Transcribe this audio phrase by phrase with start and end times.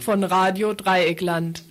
[0.00, 1.62] Von Radio Dreieckland.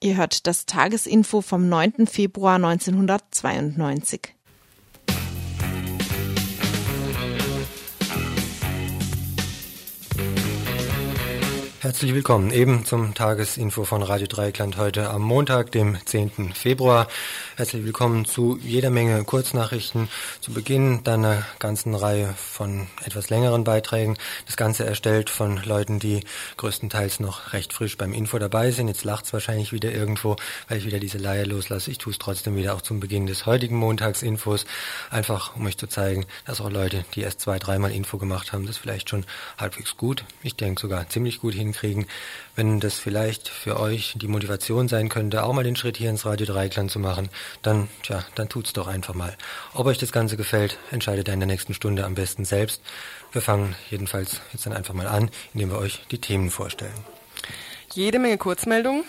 [0.00, 2.06] Ihr hört das Tagesinfo vom 9.
[2.06, 4.37] Februar 1992.
[11.80, 16.52] Herzlich willkommen eben zum Tagesinfo von Radio Dreieckland heute am Montag, dem 10.
[16.52, 17.06] Februar.
[17.54, 20.08] Herzlich willkommen zu jeder Menge Kurznachrichten.
[20.40, 24.16] Zu Beginn dann einer ganzen Reihe von etwas längeren Beiträgen.
[24.46, 26.24] Das Ganze erstellt von Leuten, die
[26.56, 28.88] größtenteils noch recht frisch beim Info dabei sind.
[28.88, 30.34] Jetzt lacht's wahrscheinlich wieder irgendwo,
[30.66, 31.92] weil ich wieder diese Leier loslasse.
[31.92, 34.66] Ich tue es trotzdem wieder auch zum Beginn des heutigen Montagsinfos.
[35.10, 38.66] Einfach, um euch zu zeigen, dass auch Leute, die erst zwei, dreimal Info gemacht haben,
[38.66, 39.24] das vielleicht schon
[39.56, 42.06] halbwegs gut, ich denke sogar ziemlich gut hinkriegen hinkriegen,
[42.56, 46.24] wenn das vielleicht für euch die Motivation sein könnte, auch mal den Schritt hier ins
[46.24, 47.28] Radio Dreikland zu machen,
[47.62, 49.36] dann, tja, dann tut's doch einfach mal.
[49.74, 52.82] Ob euch das Ganze gefällt, entscheidet ihr in der nächsten Stunde am besten selbst.
[53.32, 57.04] Wir fangen jedenfalls jetzt dann einfach mal an, indem wir euch die Themen vorstellen.
[57.94, 59.04] Jede Menge Kurzmeldungen.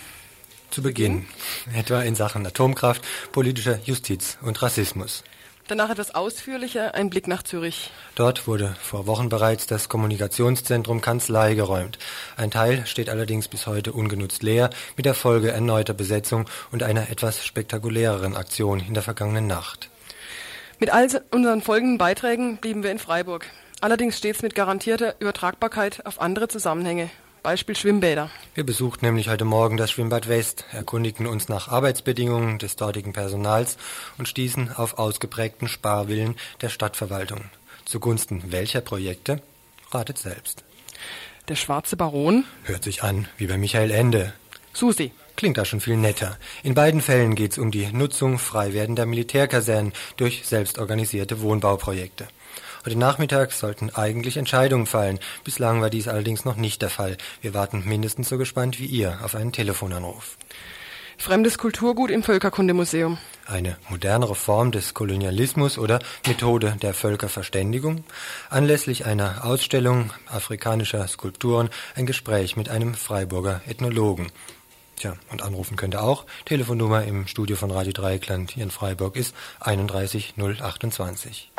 [0.70, 1.26] Zu Beginn,
[1.74, 3.02] etwa in Sachen Atomkraft,
[3.32, 5.24] politischer Justiz und Rassismus.
[5.70, 7.92] Danach etwas ausführlicher ein Blick nach Zürich.
[8.16, 11.96] Dort wurde vor Wochen bereits das Kommunikationszentrum Kanzlei geräumt.
[12.36, 17.08] Ein Teil steht allerdings bis heute ungenutzt leer, mit der Folge erneuter Besetzung und einer
[17.08, 19.90] etwas spektakuläreren Aktion in der vergangenen Nacht.
[20.80, 23.46] Mit all unseren folgenden Beiträgen blieben wir in Freiburg.
[23.80, 27.10] Allerdings stets mit garantierter Übertragbarkeit auf andere Zusammenhänge.
[27.42, 28.30] Beispiel Schwimmbäder.
[28.54, 33.78] Wir besuchten nämlich heute Morgen das Schwimmbad West, erkundigten uns nach Arbeitsbedingungen des dortigen Personals
[34.18, 37.40] und stießen auf ausgeprägten Sparwillen der Stadtverwaltung.
[37.86, 39.40] Zugunsten welcher Projekte?
[39.90, 40.64] Ratet selbst.
[41.48, 42.44] Der schwarze Baron?
[42.64, 44.34] Hört sich an wie bei Michael Ende.
[44.72, 45.12] Susi.
[45.36, 46.36] Klingt da schon viel netter.
[46.62, 52.28] In beiden Fällen geht es um die Nutzung frei werdender Militärkasernen durch selbstorganisierte Wohnbauprojekte.
[52.86, 55.18] Heute Nachmittag sollten eigentlich Entscheidungen fallen.
[55.44, 57.18] Bislang war dies allerdings noch nicht der Fall.
[57.42, 60.38] Wir warten mindestens so gespannt wie ihr auf einen Telefonanruf.
[61.18, 63.18] Fremdes Kulturgut im Völkerkundemuseum.
[63.46, 68.04] Eine modernere Form des Kolonialismus oder Methode der Völkerverständigung?
[68.48, 74.32] Anlässlich einer Ausstellung afrikanischer Skulpturen ein Gespräch mit einem Freiburger Ethnologen.
[75.00, 76.26] Tja, und anrufen könnt ihr auch.
[76.44, 81.50] Telefonnummer im Studio von Radio Dreieckland hier in Freiburg ist 31028.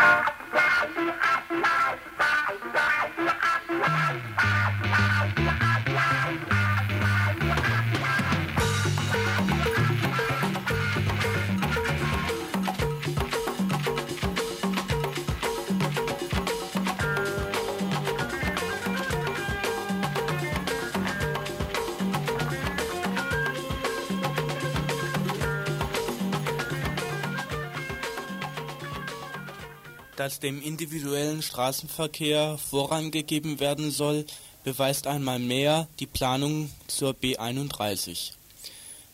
[30.21, 34.27] dass dem individuellen Straßenverkehr Vorrang gegeben werden soll,
[34.63, 38.33] beweist einmal mehr die Planung zur B 31.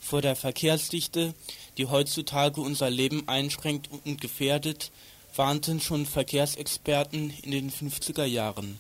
[0.02, 1.34] Vor der Verkehrsdichte,
[1.78, 4.92] die heutzutage unser Leben einschränkt und gefährdet,
[5.34, 8.78] warnten schon Verkehrsexperten in den 50er Jahren.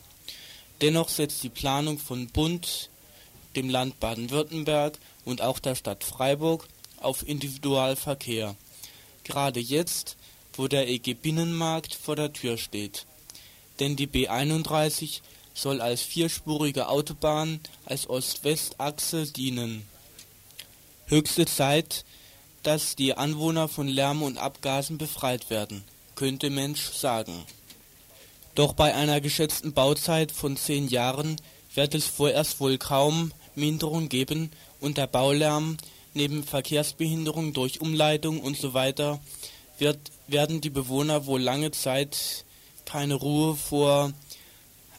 [0.81, 2.89] Dennoch setzt die Planung von Bund,
[3.55, 6.67] dem Land Baden-Württemberg und auch der Stadt Freiburg
[6.97, 8.57] auf Individualverkehr.
[9.23, 10.16] Gerade jetzt,
[10.57, 13.05] wo der EG Binnenmarkt vor der Tür steht.
[13.79, 15.21] Denn die B 31
[15.53, 19.87] soll als vierspurige Autobahn als Ost-West-Achse dienen.
[21.07, 22.05] Höchste Zeit,
[22.63, 25.83] dass die Anwohner von Lärm und Abgasen befreit werden,
[26.15, 27.45] könnte Mensch sagen.
[28.55, 31.39] Doch bei einer geschätzten Bauzeit von zehn Jahren
[31.75, 35.77] wird es vorerst wohl kaum Minderung geben und der Baulärm
[36.13, 38.93] neben Verkehrsbehinderung durch Umleitung usw.
[38.97, 39.19] So
[39.77, 42.45] wird werden die Bewohner wohl lange Zeit
[42.85, 44.11] keine Ruhe vor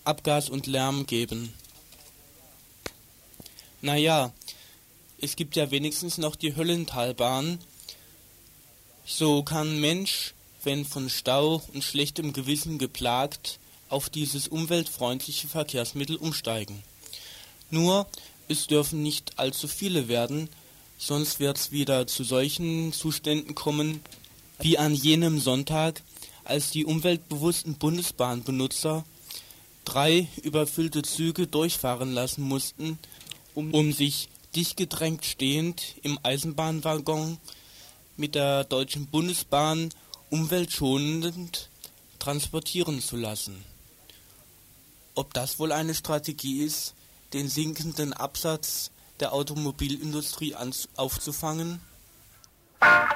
[0.05, 1.53] Abgas und Lärm geben.
[3.81, 4.33] Naja,
[5.21, 7.59] es gibt ja wenigstens noch die Höllentalbahn.
[9.05, 10.35] So kann Mensch,
[10.65, 13.59] wenn von Stau und schlechtem Gewissen geplagt,
[13.89, 16.83] auf dieses umweltfreundliche Verkehrsmittel umsteigen.
[17.71, 18.07] Nur,
[18.49, 20.49] es dürfen nicht allzu viele werden,
[20.99, 24.01] sonst wird es wieder zu solchen Zuständen kommen,
[24.61, 26.03] wie an jenem Sonntag,
[26.45, 29.05] als die umweltbewussten Bundesbahnbenutzer
[29.85, 32.99] drei überfüllte Züge durchfahren lassen mussten,
[33.55, 37.39] um, sich dicht gedrängt stehend im Eisenbahnwaggon
[38.17, 39.91] mit der Deutschen Bundesbahn
[40.31, 41.69] umweltschonend
[42.19, 43.65] transportieren zu lassen.
[45.15, 46.95] Ob das wohl eine Strategie ist,
[47.33, 48.91] den sinkenden Absatz
[49.21, 50.55] der Automobilindustrie
[50.97, 51.81] aufzufangen?
[52.81, 53.09] Bye.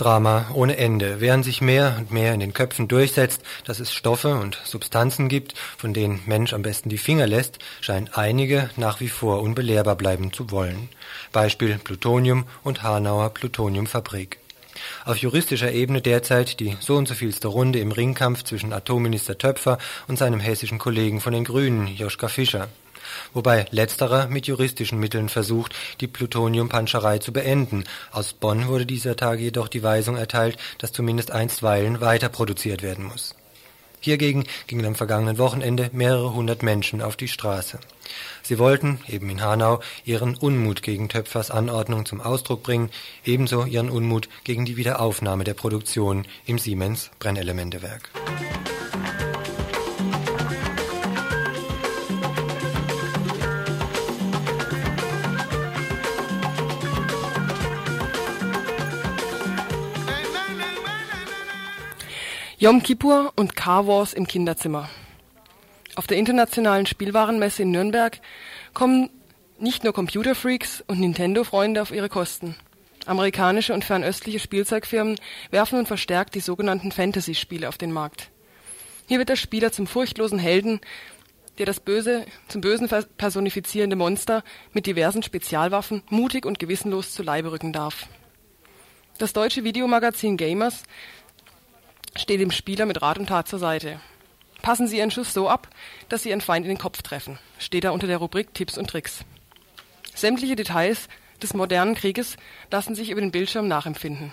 [0.00, 4.34] Drama ohne Ende, während sich mehr und mehr in den Köpfen durchsetzt, dass es Stoffe
[4.34, 9.10] und Substanzen gibt, von denen Mensch am besten die Finger lässt, scheinen einige nach wie
[9.10, 10.88] vor unbelehrbar bleiben zu wollen.
[11.32, 14.38] Beispiel Plutonium und Hanauer Plutoniumfabrik.
[15.04, 19.76] Auf juristischer Ebene derzeit die so und so vielste Runde im Ringkampf zwischen Atomminister Töpfer
[20.08, 22.68] und seinem hessischen Kollegen von den Grünen, Joschka Fischer
[23.34, 27.84] wobei letzterer mit juristischen Mitteln versucht, die Plutoniumpanscherei zu beenden.
[28.12, 33.04] Aus Bonn wurde dieser Tage jedoch die Weisung erteilt, dass zumindest einstweilen weiter produziert werden
[33.04, 33.34] muss.
[34.00, 37.78] Hiergegen gingen am vergangenen Wochenende mehrere hundert Menschen auf die Straße.
[38.42, 42.90] Sie wollten, eben in Hanau, ihren Unmut gegen Töpfers Anordnung zum Ausdruck bringen,
[43.24, 48.10] ebenso ihren Unmut gegen die Wiederaufnahme der Produktion im Siemens Brennelementewerk.
[62.62, 64.90] Yom Kippur und Car Wars im Kinderzimmer.
[65.94, 68.20] Auf der internationalen Spielwarenmesse in Nürnberg
[68.74, 69.08] kommen
[69.58, 72.56] nicht nur Computerfreaks und Nintendo-Freunde auf ihre Kosten.
[73.06, 75.18] Amerikanische und fernöstliche Spielzeugfirmen
[75.50, 78.28] werfen nun verstärkt die sogenannten Fantasy-Spiele auf den Markt.
[79.08, 80.82] Hier wird der Spieler zum furchtlosen Helden,
[81.56, 87.52] der das Böse zum Bösen personifizierende Monster mit diversen Spezialwaffen mutig und gewissenlos zu Leibe
[87.52, 88.06] rücken darf.
[89.20, 90.82] Das deutsche Videomagazin Gamers
[92.16, 94.00] steht dem Spieler mit Rat und Tat zur Seite.
[94.62, 95.68] Passen Sie Ihren Schuss so ab,
[96.08, 98.90] dass Sie Ihren Feind in den Kopf treffen, steht da unter der Rubrik Tipps und
[98.90, 99.24] Tricks.
[100.14, 101.08] Sämtliche Details
[101.42, 102.36] des modernen Krieges
[102.70, 104.32] lassen sich über den Bildschirm nachempfinden.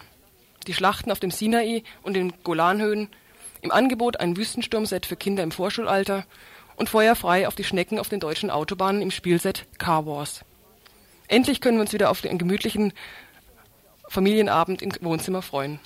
[0.67, 3.09] Die Schlachten auf dem Sinai und den Golanhöhen,
[3.61, 6.25] im Angebot ein Wüstensturmset für Kinder im Vorschulalter
[6.75, 10.45] und feuerfrei auf die Schnecken auf den deutschen Autobahnen im Spielset Car Wars.
[11.27, 12.93] Endlich können wir uns wieder auf den gemütlichen
[14.07, 15.79] Familienabend im Wohnzimmer freuen.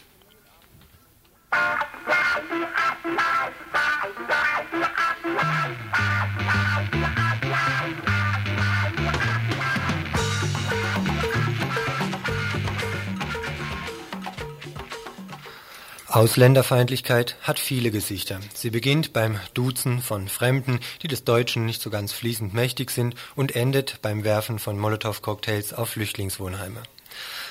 [16.12, 18.42] Ausländerfeindlichkeit hat viele Gesichter.
[18.54, 23.15] Sie beginnt beim Duzen von Fremden, die des Deutschen nicht so ganz fließend mächtig sind,
[23.36, 26.83] und endet beim Werfen von Molotow-Cocktails auf Flüchtlingswohnheime.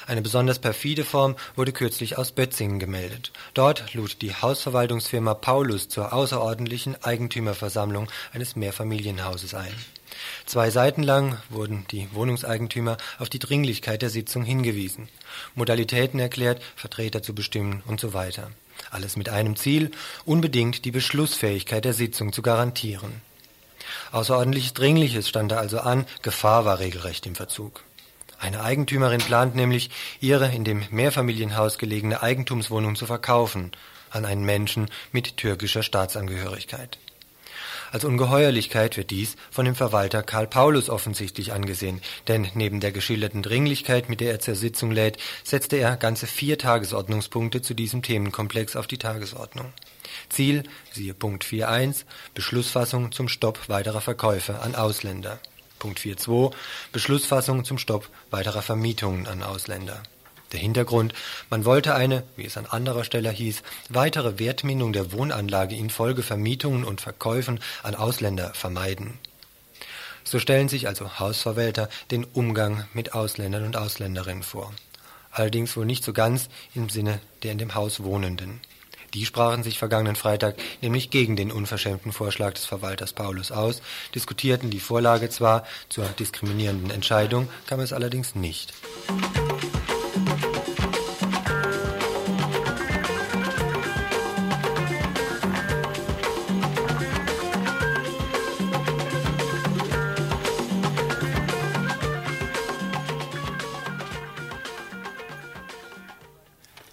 [0.06, 3.32] Eine besonders perfide Form wurde kürzlich aus Bötzingen gemeldet.
[3.54, 9.72] Dort lud die Hausverwaltungsfirma Paulus zur außerordentlichen Eigentümerversammlung eines Mehrfamilienhauses ein.
[10.46, 15.08] Zwei Seiten lang wurden die Wohnungseigentümer auf die Dringlichkeit der Sitzung hingewiesen,
[15.54, 18.50] Modalitäten erklärt, Vertreter zu bestimmen und so weiter.
[18.90, 19.90] Alles mit einem Ziel,
[20.24, 23.22] unbedingt die Beschlussfähigkeit der Sitzung zu garantieren.
[24.12, 27.82] Außerordentlich Dringliches stand da also an, Gefahr war regelrecht im Verzug.
[28.40, 33.70] Eine Eigentümerin plant nämlich, ihre in dem Mehrfamilienhaus gelegene Eigentumswohnung zu verkaufen
[34.08, 36.98] an einen Menschen mit türkischer Staatsangehörigkeit.
[37.92, 43.42] Als Ungeheuerlichkeit wird dies von dem Verwalter Karl Paulus offensichtlich angesehen, denn neben der geschilderten
[43.42, 48.74] Dringlichkeit, mit der er zur Sitzung lädt, setzte er ganze vier Tagesordnungspunkte zu diesem Themenkomplex
[48.74, 49.72] auf die Tagesordnung.
[50.30, 52.04] Ziel, siehe Punkt 4.1,
[52.34, 55.40] Beschlussfassung zum Stopp weiterer Verkäufe an Ausländer.
[55.80, 56.52] Punkt 4.2
[56.92, 60.00] Beschlussfassung zum Stopp weiterer Vermietungen an Ausländer.
[60.52, 61.14] Der Hintergrund,
[61.48, 66.84] man wollte eine, wie es an anderer Stelle hieß, weitere Wertminderung der Wohnanlage infolge Vermietungen
[66.84, 69.18] und Verkäufen an Ausländer vermeiden.
[70.24, 74.72] So stellen sich also Hausverwalter den Umgang mit Ausländern und Ausländerinnen vor.
[75.32, 78.60] Allerdings wohl nicht so ganz im Sinne der in dem Haus Wohnenden.
[79.14, 83.82] Die sprachen sich vergangenen Freitag nämlich gegen den unverschämten Vorschlag des Verwalters Paulus aus,
[84.14, 88.72] diskutierten die Vorlage zwar, zur diskriminierenden Entscheidung kam es allerdings nicht.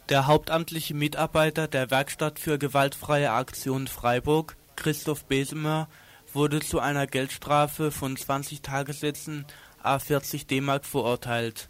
[0.10, 5.90] Der hauptamtliche Mitarbeiter der Werkstatt für gewaltfreie Aktion Freiburg, Christoph Besemer,
[6.32, 9.46] wurde zu einer Geldstrafe von 20 Tagessätzen
[9.84, 11.68] a 40 D-Mark verurteilt.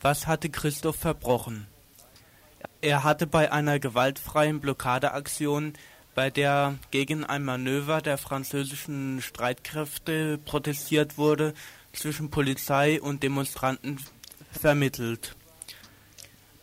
[0.00, 1.66] Was hatte Christoph verbrochen?
[2.80, 5.74] Er hatte bei einer gewaltfreien Blockadeaktion,
[6.14, 11.52] bei der gegen ein Manöver der französischen Streitkräfte protestiert wurde,
[11.92, 14.00] zwischen Polizei und Demonstranten
[14.52, 15.36] vermittelt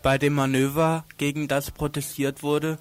[0.02, 2.80] bei dem Manöver, gegen das protestiert wurde,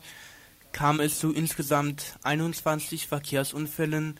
[0.73, 4.19] kam es zu insgesamt 21 Verkehrsunfällen,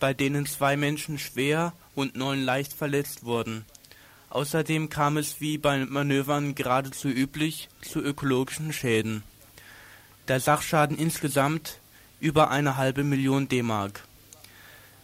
[0.00, 3.64] bei denen zwei Menschen schwer und neun leicht verletzt wurden.
[4.30, 9.22] Außerdem kam es wie bei Manövern geradezu üblich zu ökologischen Schäden.
[10.26, 11.78] Der Sachschaden insgesamt
[12.18, 14.02] über eine halbe Million D-Mark.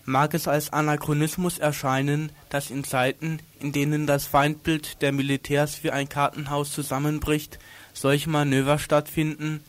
[0.05, 5.91] Mag es als Anachronismus erscheinen, dass in Zeiten, in denen das Feindbild der Militärs wie
[5.91, 7.59] ein Kartenhaus zusammenbricht,
[7.93, 9.63] solche Manöver stattfinden,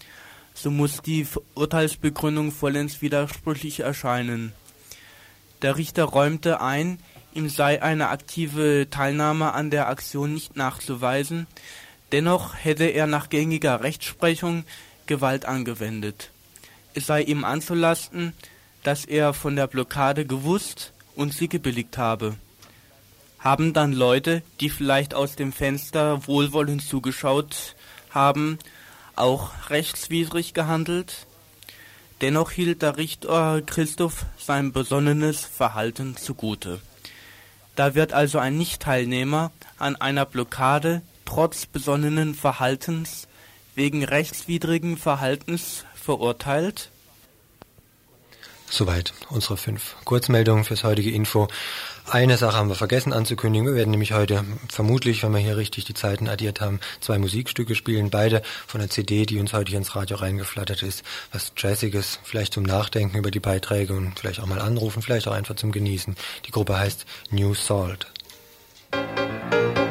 [0.53, 4.53] so muss die Urteilsbegründung vollends widersprüchlich erscheinen.
[5.61, 6.99] Der Richter räumte ein,
[7.33, 11.47] ihm sei eine aktive Teilnahme an der Aktion nicht nachzuweisen,
[12.11, 14.65] dennoch hätte er nach gängiger Rechtsprechung
[15.05, 16.31] Gewalt angewendet.
[16.93, 18.33] Es sei ihm anzulasten,
[18.83, 22.35] dass er von der Blockade gewusst und sie gebilligt habe.
[23.39, 27.75] Haben dann Leute, die vielleicht aus dem Fenster wohlwollend zugeschaut
[28.11, 28.59] haben,
[29.15, 31.25] auch rechtswidrig gehandelt?
[32.21, 36.79] Dennoch hielt der Richter Christoph sein besonnenes Verhalten zugute.
[37.75, 43.27] Da wird also ein Nichtteilnehmer an einer Blockade trotz besonnenen Verhaltens
[43.73, 46.90] wegen rechtswidrigen Verhaltens verurteilt?
[48.71, 51.49] Soweit unsere fünf Kurzmeldungen fürs heutige Info.
[52.09, 53.67] Eine Sache haben wir vergessen anzukündigen.
[53.67, 57.75] Wir werden nämlich heute vermutlich, wenn wir hier richtig die Zeiten addiert haben, zwei Musikstücke
[57.75, 58.09] spielen.
[58.09, 61.03] Beide von der CD, die uns heute hier ins Radio reingeflattert ist.
[61.33, 65.33] Was Jazziges, vielleicht zum Nachdenken über die Beiträge und vielleicht auch mal anrufen, vielleicht auch
[65.33, 66.15] einfach zum Genießen.
[66.47, 68.07] Die Gruppe heißt New Salt.
[68.93, 69.90] Ihr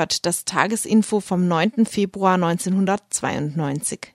[0.00, 1.84] hört das Tagesinfo vom 9.
[1.84, 4.14] Februar 1992.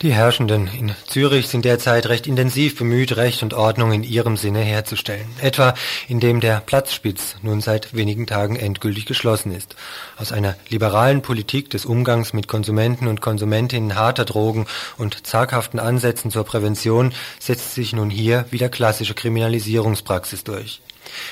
[0.00, 4.60] Die Herrschenden in Zürich sind derzeit recht intensiv bemüht, Recht und Ordnung in ihrem Sinne
[4.60, 5.26] herzustellen.
[5.40, 5.74] Etwa
[6.06, 9.74] indem der Platzspitz nun seit wenigen Tagen endgültig geschlossen ist.
[10.16, 14.66] Aus einer liberalen Politik des Umgangs mit Konsumenten und Konsumentinnen harter Drogen
[14.98, 20.80] und zaghaften Ansätzen zur Prävention setzt sich nun hier wieder klassische Kriminalisierungspraxis durch.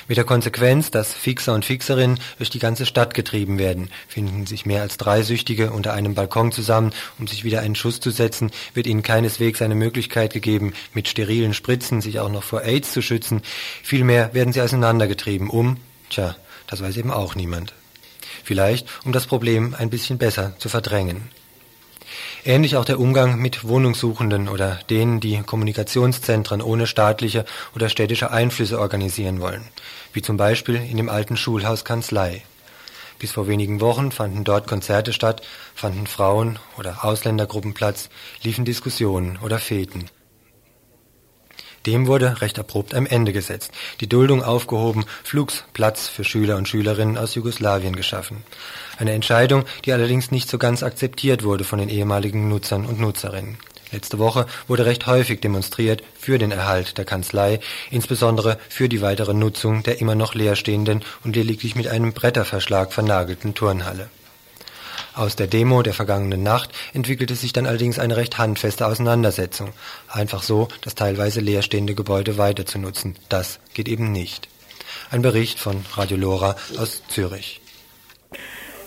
[0.08, 3.90] Mit der Konsequenz, dass Fixer und Fixerinnen durch die ganze Stadt getrieben werden.
[4.08, 8.00] Finden sich mehr als drei Süchtige unter einem Balkon zusammen, um sich wieder einen Schuss
[8.00, 12.62] zu setzen, wird ihnen keineswegs eine Möglichkeit gegeben, mit sterilen Spritzen sich auch noch vor
[12.62, 13.42] AIDS zu schützen.
[13.82, 15.78] Vielmehr werden sie auseinandergetrieben, um,
[16.10, 16.36] tja,
[16.66, 17.74] das weiß eben auch niemand.
[18.44, 21.28] Vielleicht, um das Problem ein bisschen besser zu verdrängen.
[22.44, 27.44] Ähnlich auch der Umgang mit Wohnungssuchenden oder denen, die Kommunikationszentren ohne staatliche
[27.76, 29.64] oder städtische Einflüsse organisieren wollen,
[30.12, 32.42] wie zum Beispiel in dem alten Schulhaus Kanzlei.
[33.20, 35.42] Bis vor wenigen Wochen fanden dort Konzerte statt,
[35.76, 38.08] fanden Frauen oder Ausländergruppen Platz,
[38.42, 40.06] liefen Diskussionen oder Feten.
[41.86, 46.68] Dem wurde recht abrupt ein Ende gesetzt, die Duldung aufgehoben, flugs Platz für Schüler und
[46.68, 48.44] Schülerinnen aus Jugoslawien geschaffen.
[48.98, 53.58] Eine Entscheidung, die allerdings nicht so ganz akzeptiert wurde von den ehemaligen Nutzern und Nutzerinnen.
[53.90, 59.34] Letzte Woche wurde recht häufig demonstriert für den Erhalt der Kanzlei, insbesondere für die weitere
[59.34, 64.08] Nutzung der immer noch leerstehenden und lediglich mit einem Bretterverschlag vernagelten Turnhalle.
[65.14, 69.72] Aus der Demo der vergangenen Nacht entwickelte sich dann allerdings eine recht handfeste Auseinandersetzung.
[70.08, 73.16] Einfach so, das teilweise leerstehende Gebäude weiter zu nutzen.
[73.28, 74.48] Das geht eben nicht.
[75.10, 77.60] Ein Bericht von Radio Lora aus Zürich.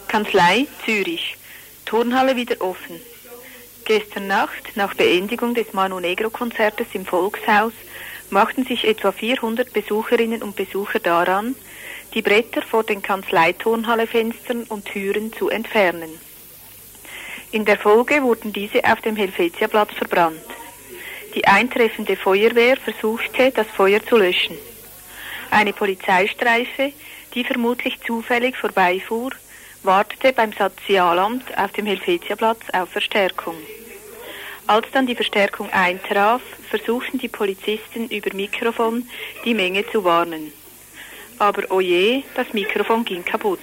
[0.07, 1.38] Kanzlei Zürich.
[1.85, 2.99] Turnhalle wieder offen.
[3.85, 7.73] Gestern Nacht, nach Beendigung des Manu Negro Konzertes im Volkshaus,
[8.31, 11.55] machten sich etwa 400 Besucherinnen und Besucher daran,
[12.15, 16.10] die Bretter vor den Kanzleiturnhalle-Fenstern und Türen zu entfernen.
[17.51, 20.39] In der Folge wurden diese auf dem Helvetiaplatz verbrannt.
[21.36, 24.58] Die eintreffende Feuerwehr versuchte, das Feuer zu löschen.
[25.51, 26.93] Eine Polizeistreife,
[27.34, 29.32] die vermutlich zufällig vorbeifuhr,
[29.84, 33.56] wartete beim Sozialamt auf dem Helvetiaplatz auf Verstärkung.
[34.67, 39.08] Als dann die Verstärkung eintraf, versuchten die Polizisten über Mikrofon
[39.43, 40.54] die Menge zu warnen
[41.39, 43.60] aber oje, oh das Mikrofon ging kaputt.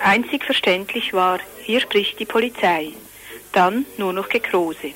[0.00, 2.92] Einzig verständlich war, hier spricht die Polizei.
[3.52, 4.92] Dann nur noch Gekrose.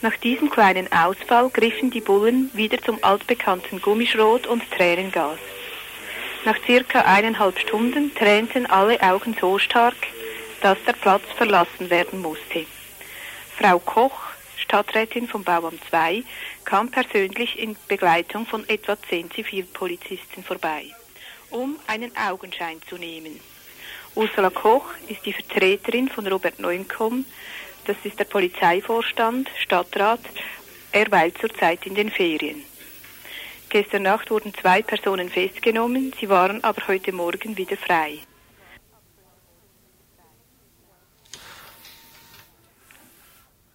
[0.00, 5.38] Nach diesem kleinen Ausfall griffen die Bullen wieder zum altbekannten Gummischrot und Tränengas.
[6.44, 9.96] Nach circa eineinhalb Stunden tränten alle Augen so stark,
[10.60, 12.66] dass der Platz verlassen werden musste.
[13.58, 14.23] Frau Koch
[14.74, 16.24] Stadträtin vom Bauamt 2,
[16.64, 20.86] kam persönlich in Begleitung von etwa zehn Zivilpolizisten vorbei,
[21.50, 23.38] um einen Augenschein zu nehmen.
[24.16, 27.24] Ursula Koch ist die Vertreterin von Robert Neuenkomm,
[27.86, 30.22] das ist der Polizeivorstand, Stadtrat,
[30.90, 32.64] er weilt zurzeit in den Ferien.
[33.68, 38.18] Gestern Nacht wurden zwei Personen festgenommen, sie waren aber heute Morgen wieder frei.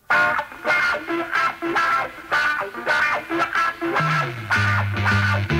[0.09, 5.55] i'm sorry i'm sorry i'm sorry i'm sorry i'm Bye.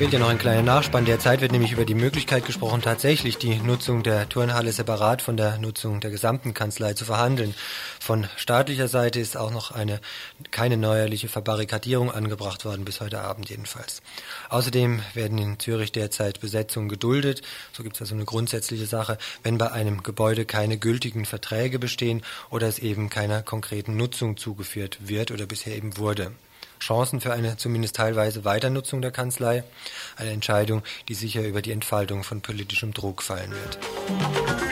[0.00, 1.04] Fehlt ja noch ein kleiner Nachspann.
[1.04, 5.58] Derzeit wird nämlich über die Möglichkeit gesprochen, tatsächlich die Nutzung der Turnhalle separat von der
[5.58, 7.54] Nutzung der gesamten Kanzlei zu verhandeln.
[8.00, 10.00] Von staatlicher Seite ist auch noch eine
[10.52, 14.00] keine neuerliche Verbarrikadierung angebracht worden, bis heute Abend jedenfalls.
[14.48, 17.42] Außerdem werden in Zürich derzeit Besetzungen geduldet.
[17.74, 22.22] So gibt es also eine grundsätzliche Sache, wenn bei einem Gebäude keine gültigen Verträge bestehen
[22.48, 26.32] oder es eben keiner konkreten Nutzung zugeführt wird oder bisher eben wurde.
[26.80, 29.64] Chancen für eine zumindest teilweise Weiternutzung der Kanzlei.
[30.16, 34.69] Eine Entscheidung, die sicher über die Entfaltung von politischem Druck fallen wird.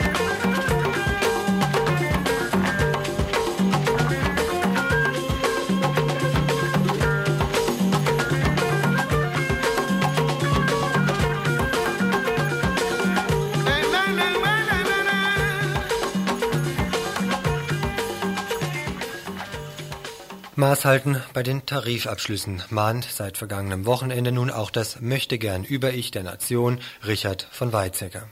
[20.59, 26.23] Maß halten bei den Tarifabschlüssen mahnt seit vergangenem Wochenende nun auch das Möchtegern Über-Ich der
[26.23, 28.27] Nation Richard von Weizsäcker.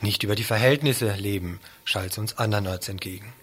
[0.00, 3.34] Nicht über die Verhältnisse leben, schallt uns andernorts entgegen.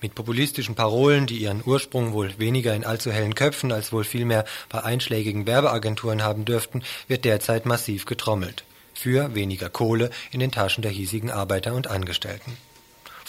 [0.00, 4.44] Mit populistischen Parolen, die ihren Ursprung wohl weniger in allzu hellen Köpfen als wohl vielmehr
[4.68, 8.62] bei einschlägigen Werbeagenturen haben dürften, wird derzeit massiv getrommelt.
[8.94, 12.56] Für weniger Kohle in den Taschen der hiesigen Arbeiter und Angestellten.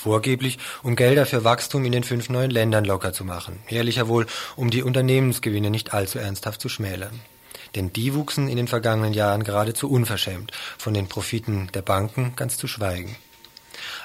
[0.01, 3.59] Vorgeblich, um Gelder für Wachstum in den fünf neuen Ländern locker zu machen.
[3.67, 7.19] Ehrlicher wohl, um die Unternehmensgewinne nicht allzu ernsthaft zu schmälern.
[7.75, 12.57] Denn die wuchsen in den vergangenen Jahren geradezu unverschämt, von den Profiten der Banken ganz
[12.57, 13.17] zu schweigen.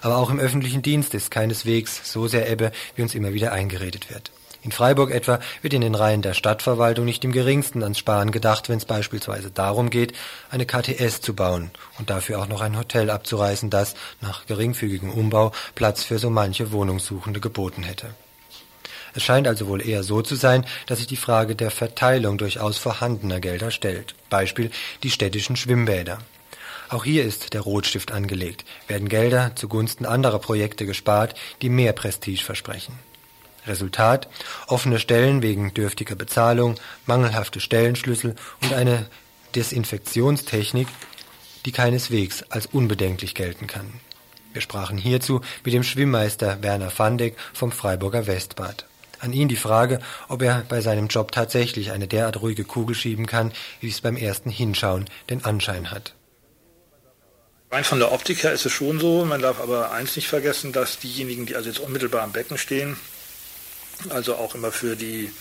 [0.02, 4.10] Aber auch im öffentlichen Dienst ist keineswegs so sehr Ebbe, wie uns immer wieder eingeredet
[4.10, 4.32] wird.
[4.64, 8.70] In Freiburg etwa wird in den Reihen der Stadtverwaltung nicht im geringsten ans Sparen gedacht,
[8.70, 10.14] wenn es beispielsweise darum geht,
[10.50, 15.52] eine KTS zu bauen und dafür auch noch ein Hotel abzureißen, das, nach geringfügigem Umbau,
[15.74, 18.14] Platz für so manche Wohnungssuchende geboten hätte.
[19.12, 22.78] Es scheint also wohl eher so zu sein, dass sich die Frage der Verteilung durchaus
[22.78, 24.14] vorhandener Gelder stellt.
[24.30, 24.70] Beispiel
[25.02, 26.18] die städtischen Schwimmbäder.
[26.88, 32.42] Auch hier ist der Rotstift angelegt, werden Gelder zugunsten anderer Projekte gespart, die mehr Prestige
[32.42, 32.98] versprechen.
[33.66, 34.28] Resultat
[34.66, 39.06] offene Stellen wegen dürftiger Bezahlung, mangelhafte Stellenschlüssel und eine
[39.54, 40.88] Desinfektionstechnik,
[41.64, 44.00] die keineswegs als unbedenklich gelten kann.
[44.52, 48.86] Wir sprachen hierzu mit dem Schwimmmeister Werner Vandeck vom Freiburger Westbad.
[49.18, 53.26] An ihn die Frage, ob er bei seinem Job tatsächlich eine derart ruhige Kugel schieben
[53.26, 56.14] kann, wie es beim ersten Hinschauen den Anschein hat.
[57.70, 59.24] Rein von der Optik her ist es schon so.
[59.24, 62.96] Man darf aber eins nicht vergessen, dass diejenigen, die also jetzt unmittelbar am Becken stehen,
[64.10, 65.32] also auch immer für die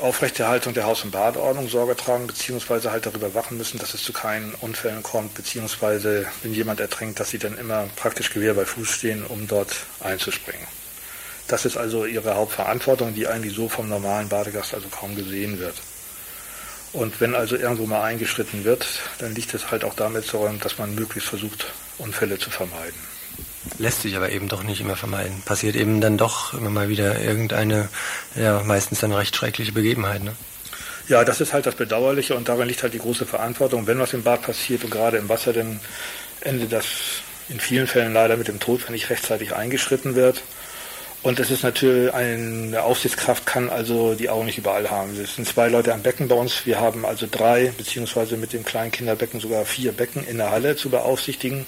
[0.00, 4.12] Aufrechterhaltung der Haus- und Badordnung Sorge tragen, beziehungsweise halt darüber wachen müssen, dass es zu
[4.12, 8.88] keinen Unfällen kommt, beziehungsweise wenn jemand ertränkt, dass sie dann immer praktisch Gewehr bei Fuß
[8.88, 10.66] stehen, um dort einzuspringen.
[11.48, 15.76] Das ist also ihre Hauptverantwortung, die eigentlich so vom normalen Badegast also kaum gesehen wird.
[16.92, 18.86] Und wenn also irgendwo mal eingeschritten wird,
[19.18, 21.66] dann liegt es halt auch damit zu räumen, dass man möglichst versucht,
[21.98, 22.98] Unfälle zu vermeiden.
[23.78, 25.42] Lässt sich aber eben doch nicht immer vermeiden.
[25.44, 27.88] Passiert eben dann doch immer mal wieder irgendeine,
[28.34, 30.34] ja, meistens dann recht schreckliche Begebenheit, ne?
[31.08, 33.86] Ja, das ist halt das Bedauerliche und darin liegt halt die große Verantwortung.
[33.86, 35.78] Wenn was im Bad passiert und gerade im Wasser, dann
[36.40, 36.86] endet das
[37.48, 40.42] in vielen Fällen leider mit dem Tod, wenn nicht rechtzeitig eingeschritten wird.
[41.22, 45.18] Und es ist natürlich eine Aufsichtskraft kann also die Augen nicht überall haben.
[45.20, 46.66] Es sind zwei Leute am Becken bei uns.
[46.66, 50.76] Wir haben also drei, beziehungsweise mit dem kleinen Kinderbecken sogar vier Becken in der Halle
[50.76, 51.66] zu beaufsichtigen.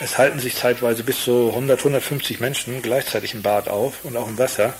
[0.00, 4.28] Es halten sich zeitweise bis zu 100, 150 Menschen gleichzeitig im Bad auf und auch
[4.28, 4.74] im Wasser.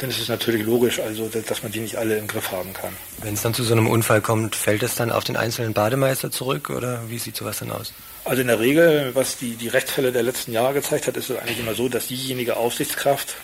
[0.00, 2.92] Dann ist es natürlich logisch, also, dass man die nicht alle im Griff haben kann.
[3.22, 6.30] Wenn es dann zu so einem Unfall kommt, fällt es dann auf den einzelnen Bademeister
[6.30, 7.92] zurück oder wie sieht sowas dann aus?
[8.24, 11.38] Also in der Regel, was die, die Rechtsfälle der letzten Jahre gezeigt hat, ist es
[11.38, 13.36] eigentlich immer so, dass diejenige Aufsichtskraft,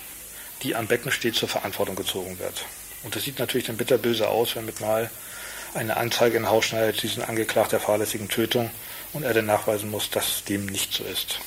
[0.62, 2.64] die am Becken steht, zur Verantwortung gezogen wird.
[3.02, 5.10] Und das sieht natürlich dann bitterböse aus, wenn mit mal
[5.74, 8.70] eine Anzeige in Haus schneidet, diesen Angeklagten der fahrlässigen Tötung
[9.14, 11.40] und er dann nachweisen muss, dass dem nicht so ist.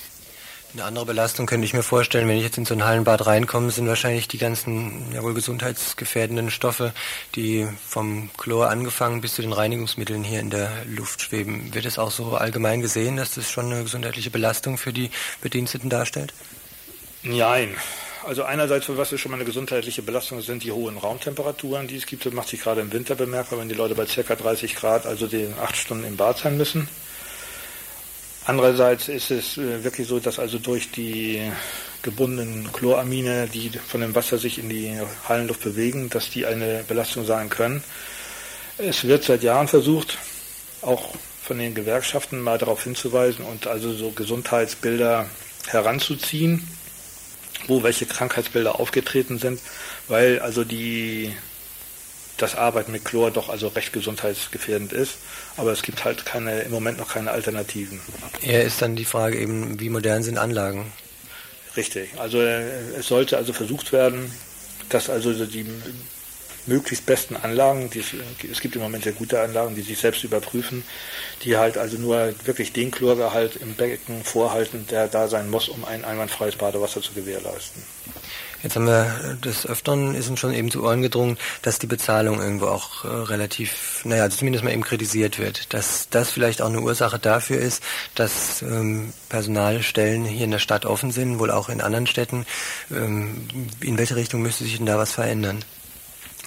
[0.73, 3.71] Eine andere Belastung könnte ich mir vorstellen, wenn ich jetzt in so ein Hallenbad reinkomme,
[3.71, 6.93] sind wahrscheinlich die ganzen ja wohl gesundheitsgefährdenden Stoffe,
[7.35, 11.73] die vom Chlor angefangen bis zu den Reinigungsmitteln hier in der Luft schweben.
[11.73, 15.09] Wird es auch so allgemein gesehen, dass das schon eine gesundheitliche Belastung für die
[15.41, 16.33] Bediensteten darstellt?
[17.23, 17.75] Nein.
[18.25, 22.05] Also einerseits, was ist schon mal eine gesundheitliche Belastung sind die hohen Raumtemperaturen, die es
[22.05, 22.25] gibt.
[22.25, 24.35] Das macht sich gerade im Winter bemerkbar, wenn die Leute bei ca.
[24.35, 26.89] 30 Grad, also den acht Stunden im Bad sein müssen.
[28.47, 31.51] Andererseits ist es äh, wirklich so, dass also durch die
[32.01, 37.25] gebundenen Chloramine, die von dem Wasser sich in die Hallenluft bewegen, dass die eine Belastung
[37.25, 37.83] sein können.
[38.77, 40.17] Es wird seit Jahren versucht,
[40.81, 45.29] auch von den Gewerkschaften mal darauf hinzuweisen und also so Gesundheitsbilder
[45.67, 46.65] heranzuziehen,
[47.67, 49.59] wo welche Krankheitsbilder aufgetreten sind,
[50.07, 51.35] weil also die
[52.37, 55.17] das Arbeiten mit Chlor doch also recht gesundheitsgefährdend ist.
[55.57, 57.99] Aber es gibt halt keine, im Moment noch keine Alternativen.
[58.41, 60.91] Ja, ist dann die Frage eben, wie modern sind Anlagen?
[61.75, 62.09] Richtig.
[62.17, 62.63] Also äh,
[62.97, 64.31] es sollte also versucht werden,
[64.89, 65.65] dass also die
[66.67, 68.03] möglichst besten Anlagen, die,
[68.51, 70.83] es gibt im Moment sehr gute Anlagen, die sich selbst überprüfen,
[71.43, 75.85] die halt also nur wirklich den Chlorgehalt im Becken vorhalten, der da sein muss, um
[75.85, 77.81] ein einwandfreies Badewasser zu gewährleisten.
[78.67, 82.41] Jetzt haben wir des Öfteren ist uns schon eben zu Ohren gedrungen, dass die Bezahlung
[82.41, 85.73] irgendwo auch äh, relativ, naja, also zumindest mal eben kritisiert wird.
[85.73, 87.81] Dass das vielleicht auch eine Ursache dafür ist,
[88.13, 92.45] dass ähm, Personalstellen hier in der Stadt offen sind, wohl auch in anderen Städten.
[92.91, 93.47] Ähm,
[93.79, 95.63] in welche Richtung müsste sich denn da was verändern?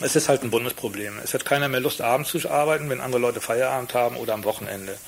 [0.03, 1.15] Es ist halt ein Bundesproblem.
[1.25, 4.45] Es hat keiner mehr Lust, abends zu arbeiten, wenn andere Leute Feierabend haben oder am
[4.45, 4.99] Wochenende.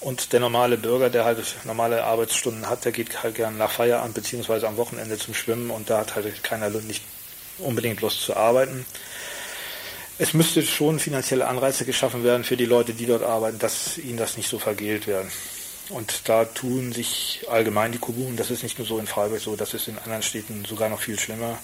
[0.00, 4.14] Und der normale Bürger, der halt normale Arbeitsstunden hat, der geht halt gern nach Feierabend
[4.14, 7.02] beziehungsweise am Wochenende zum Schwimmen und da hat halt keiner nicht
[7.58, 8.84] unbedingt Lust zu arbeiten.
[10.18, 14.16] Es müsste schon finanzielle Anreize geschaffen werden für die Leute, die dort arbeiten, dass ihnen
[14.16, 15.30] das nicht so vergelt werden.
[15.88, 19.56] Und da tun sich allgemein die Kommunen, das ist nicht nur so in Freiburg so,
[19.56, 21.58] das ist in anderen Städten sogar noch viel schlimmer.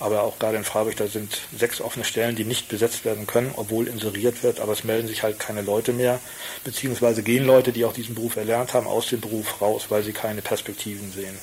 [0.00, 3.52] Aber auch gerade in Freiburg, da sind sechs offene Stellen, die nicht besetzt werden können,
[3.56, 6.20] obwohl inseriert wird, aber es melden sich halt keine Leute mehr,
[6.64, 10.12] beziehungsweise gehen Leute, die auch diesen Beruf erlernt haben, aus dem Beruf raus, weil sie
[10.12, 11.38] keine Perspektiven sehen.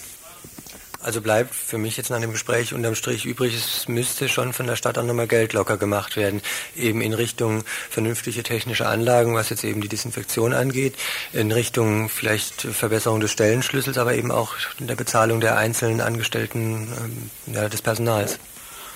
[1.05, 4.65] Also bleibt für mich jetzt nach dem Gespräch unterm Strich übrig, es müsste schon von
[4.65, 6.41] der Stadt auch nochmal Geld locker gemacht werden.
[6.75, 10.95] Eben in Richtung vernünftige technische Anlagen, was jetzt eben die Desinfektion angeht,
[11.31, 16.87] in Richtung vielleicht Verbesserung des Stellenschlüssels, aber eben auch in der Bezahlung der einzelnen Angestellten
[16.97, 18.39] ähm, ja, des Personals.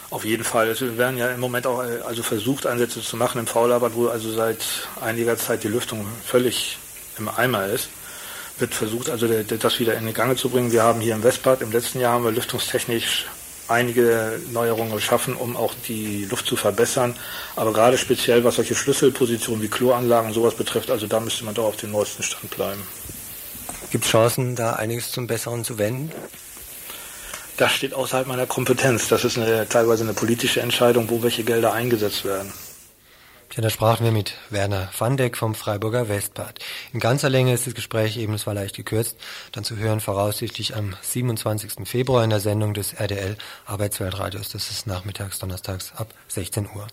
[0.09, 0.67] Auf jeden Fall.
[0.69, 4.07] Es werden ja im Moment auch äh, also versucht, Einsätze zu machen im Faularbeit, wo
[4.07, 4.65] also seit
[4.99, 6.79] einiger Zeit die Lüftung völlig
[7.19, 7.89] im Eimer ist
[8.61, 10.71] wird versucht, also das wieder in die Gange zu bringen.
[10.71, 13.25] Wir haben hier im Westbad im letzten Jahr haben wir lüftungstechnisch
[13.67, 17.15] einige Neuerungen geschaffen, um auch die Luft zu verbessern.
[17.55, 21.53] Aber gerade speziell, was solche Schlüsselpositionen wie Kloanlagen und sowas betrifft, also da müsste man
[21.53, 22.81] doch auf dem neuesten Stand bleiben.
[23.91, 26.11] Gibt es Chancen, da einiges zum Besseren zu wenden?
[27.57, 29.07] Das steht außerhalb meiner Kompetenz.
[29.09, 32.53] Das ist eine, teilweise eine politische Entscheidung, wo welche Gelder eingesetzt werden.
[33.55, 36.59] Ja, da sprachen wir mit Werner Vandeck vom Freiburger Westbad.
[36.93, 39.17] In ganzer Länge ist das Gespräch eben, es war leicht gekürzt,
[39.51, 41.87] dann zu hören voraussichtlich am 27.
[41.87, 44.49] Februar in der Sendung des RDL Arbeitsweltradios.
[44.49, 46.87] Das ist nachmittags, donnerstags ab 16 Uhr.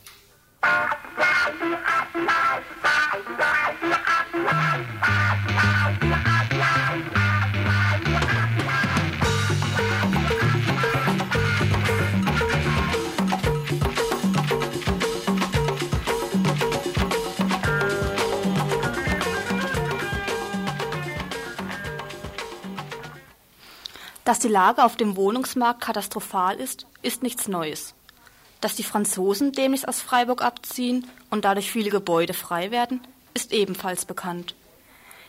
[24.27, 27.95] Dass die Lage auf dem Wohnungsmarkt katastrophal ist, ist nichts Neues.
[28.61, 33.01] Dass die Franzosen demnächst aus Freiburg abziehen und dadurch viele Gebäude frei werden,
[33.35, 34.57] ist ebenfalls bekannt.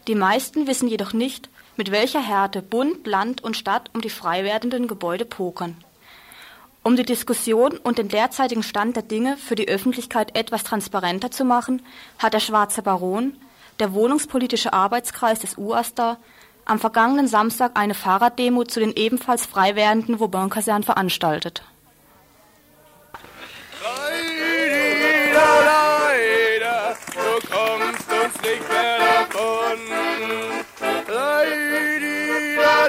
[0.07, 4.43] Die meisten wissen jedoch nicht, mit welcher Härte Bund, Land und Stadt um die frei
[4.43, 5.77] werdenden Gebäude pokern.
[6.81, 11.45] Um die Diskussion und den derzeitigen Stand der Dinge für die Öffentlichkeit etwas transparenter zu
[11.45, 11.83] machen,
[12.17, 13.37] hat der Schwarze Baron,
[13.77, 16.17] der wohnungspolitische Arbeitskreis des UASTA,
[16.67, 21.63] am vergangenen Samstag eine Fahrraddemo zu den ebenfalls frei werdenden Vauban-Kasernen veranstaltet.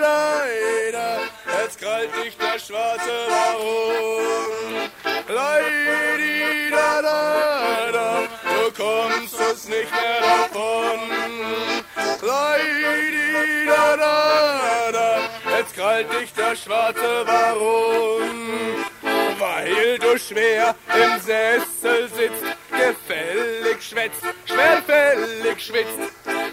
[0.01, 1.19] Leider,
[1.63, 3.48] jetzt krallt dich der schwarze Baron.
[15.99, 18.85] Krallt dich der schwarze Baron,
[19.39, 25.99] weil du schwer im Sessel sitzt, gefällig schwätzt, schwerfällig schwitzt,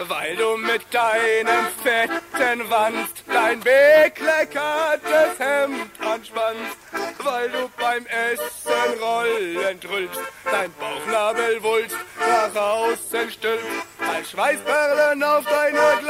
[0.08, 6.76] weil du mit deinem fetten Wanst dein bekleckertes Hemd anspannst,
[7.22, 13.66] weil du beim Essen rollend rülpst, dein Bauchnabel wulst, nach außen stülpst,
[13.98, 16.00] als Schweißperlen auf deiner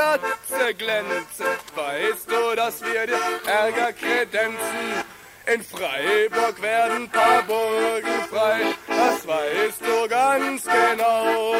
[0.74, 5.05] Glänzen, weißt du, dass wir dir Ärger kredenzen.
[5.52, 11.55] In Freiburg werden paar Burgen frei, das weißt du ganz genau.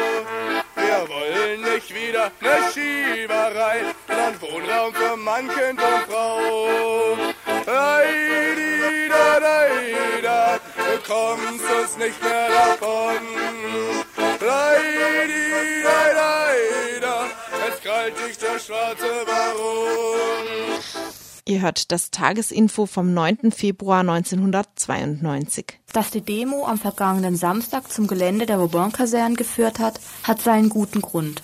[0.75, 7.17] Wir wollen nicht wieder ne Schieberei, sondern Wohnraum für Mann, Kind und Frau.
[7.65, 9.67] Heidi, da, da,
[10.21, 13.19] da, du kommst uns nicht mehr davon.
[14.41, 16.47] Heidi, da, da,
[16.93, 16.96] da,
[17.67, 20.47] jetzt krallt dich der schwarze Baron.
[21.45, 23.51] Ihr hört das Tagesinfo vom 9.
[23.51, 25.79] Februar 1992.
[25.93, 31.01] Dass die Demo am vergangenen Samstag zum Gelände der Vauban-Kasernen geführt hat, hat seinen guten
[31.01, 31.41] Grund.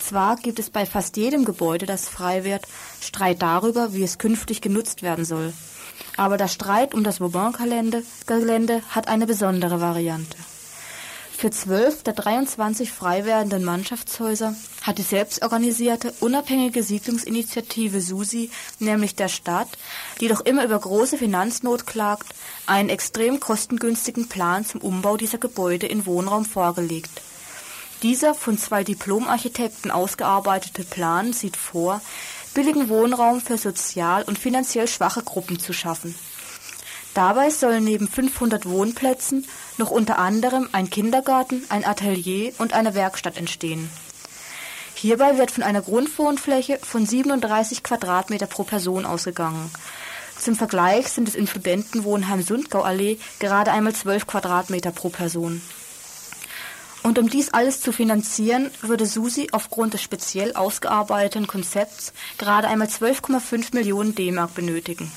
[0.00, 2.66] Zwar gibt es bei fast jedem Gebäude, das frei wird,
[3.00, 5.52] Streit darüber, wie es künftig genutzt werden soll.
[6.16, 10.36] Aber der Streit um das Vauban-Gelände hat eine besondere Variante.
[11.38, 19.28] Für zwölf der 23 frei werdenden Mannschaftshäuser hat die selbstorganisierte, unabhängige Siedlungsinitiative SUSI, nämlich der
[19.28, 19.68] Stadt,
[20.22, 22.28] die doch immer über große Finanznot klagt,
[22.64, 27.20] einen extrem kostengünstigen Plan zum Umbau dieser Gebäude in Wohnraum vorgelegt.
[28.02, 32.00] Dieser von zwei Diplomarchitekten ausgearbeitete Plan sieht vor,
[32.54, 36.14] billigen Wohnraum für sozial und finanziell schwache Gruppen zu schaffen.
[37.12, 39.46] Dabei sollen neben 500 Wohnplätzen
[39.78, 43.90] noch unter anderem ein Kindergarten, ein Atelier und eine Werkstatt entstehen.
[44.94, 49.70] Hierbei wird von einer Grundwohnfläche von 37 Quadratmeter pro Person ausgegangen.
[50.38, 55.60] Zum Vergleich sind es im Studentenwohnheim Sundgauallee gerade einmal 12 Quadratmeter pro Person.
[57.02, 62.88] Und um dies alles zu finanzieren, würde Susi aufgrund des speziell ausgearbeiteten Konzepts gerade einmal
[62.88, 65.12] 12,5 Millionen D-Mark benötigen.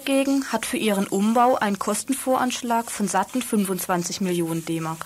[0.00, 5.04] Dagegen hat für ihren Umbau einen Kostenvoranschlag von satten 25 Millionen D-Mark.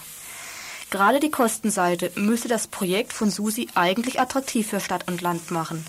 [0.91, 5.85] Gerade die Kostenseite müsste das Projekt von Susi eigentlich attraktiv für Stadt und Land machen.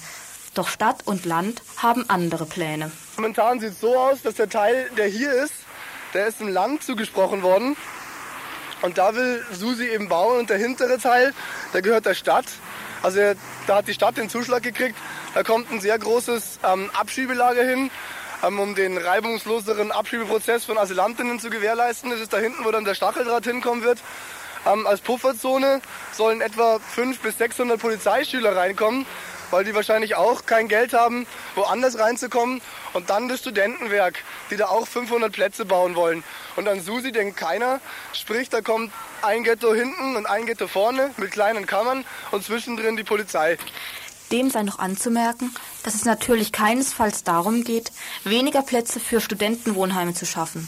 [0.56, 2.92] Doch Stadt und Land haben andere Pläne.
[3.16, 5.54] Momentan sieht es so aus, dass der Teil, der hier ist,
[6.16, 7.78] der ist dem Land zugesprochen worden.
[8.82, 11.32] Und da will Susi eben bauen und der hintere Teil,
[11.76, 12.48] der gehört der Stadt.
[13.04, 13.20] Also
[13.68, 14.96] da hat die Stadt den Zuschlag gekriegt.
[15.36, 17.92] Da kommt ein sehr großes ähm, Abschiebelager hin,
[18.48, 22.12] um den reibungsloseren Abschiebeprozess von Asylantinnen zu gewährleisten.
[22.12, 24.00] Das ist da hinten, wo dann der Stacheldraht hinkommen wird.
[24.66, 25.82] Ähm, als Pufferzone
[26.14, 29.06] sollen etwa 500 bis 600 Polizeischüler reinkommen
[29.52, 32.62] weil die wahrscheinlich auch kein Geld haben, woanders reinzukommen.
[32.94, 36.24] Und dann das Studentenwerk, die da auch 500 Plätze bauen wollen.
[36.56, 37.80] Und an Susi denkt keiner,
[38.14, 42.96] sprich, da kommt ein Ghetto hinten und ein Ghetto vorne mit kleinen Kammern und zwischendrin
[42.96, 43.58] die Polizei.
[44.32, 47.92] Dem sei noch anzumerken, dass es natürlich keinesfalls darum geht,
[48.24, 50.68] weniger Plätze für Studentenwohnheime zu schaffen.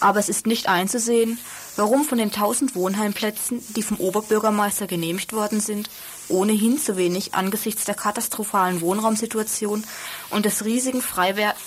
[0.00, 1.38] Aber es ist nicht einzusehen,
[1.76, 5.88] warum von den 1000 Wohnheimplätzen, die vom Oberbürgermeister genehmigt worden sind,
[6.28, 9.84] ohnehin zu wenig angesichts der katastrophalen Wohnraumsituation
[10.30, 11.02] und des riesigen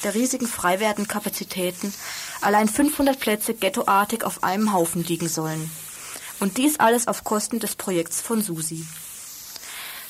[0.04, 1.94] der riesigen freiwerdenden Kapazitäten
[2.42, 5.72] allein 500 Plätze ghettoartig auf einem Haufen liegen sollen.
[6.40, 8.86] Und dies alles auf Kosten des Projekts von Susi.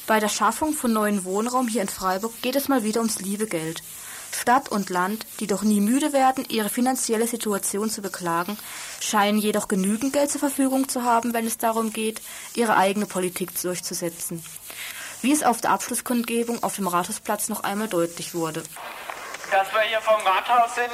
[0.07, 3.47] Bei der Schaffung von neuen Wohnraum hier in Freiburg geht es mal wieder ums liebe
[3.47, 3.81] Geld.
[4.31, 8.55] Stadt und Land, die doch nie müde werden, ihre finanzielle Situation zu beklagen,
[8.99, 12.21] scheinen jedoch genügend Geld zur Verfügung zu haben, wenn es darum geht,
[12.53, 14.43] ihre eigene Politik durchzusetzen.
[15.23, 18.61] Wie es auf der Abschlusskundgebung auf dem Rathausplatz noch einmal deutlich wurde.
[19.49, 20.91] Dass wir hier vom Rathaus sind,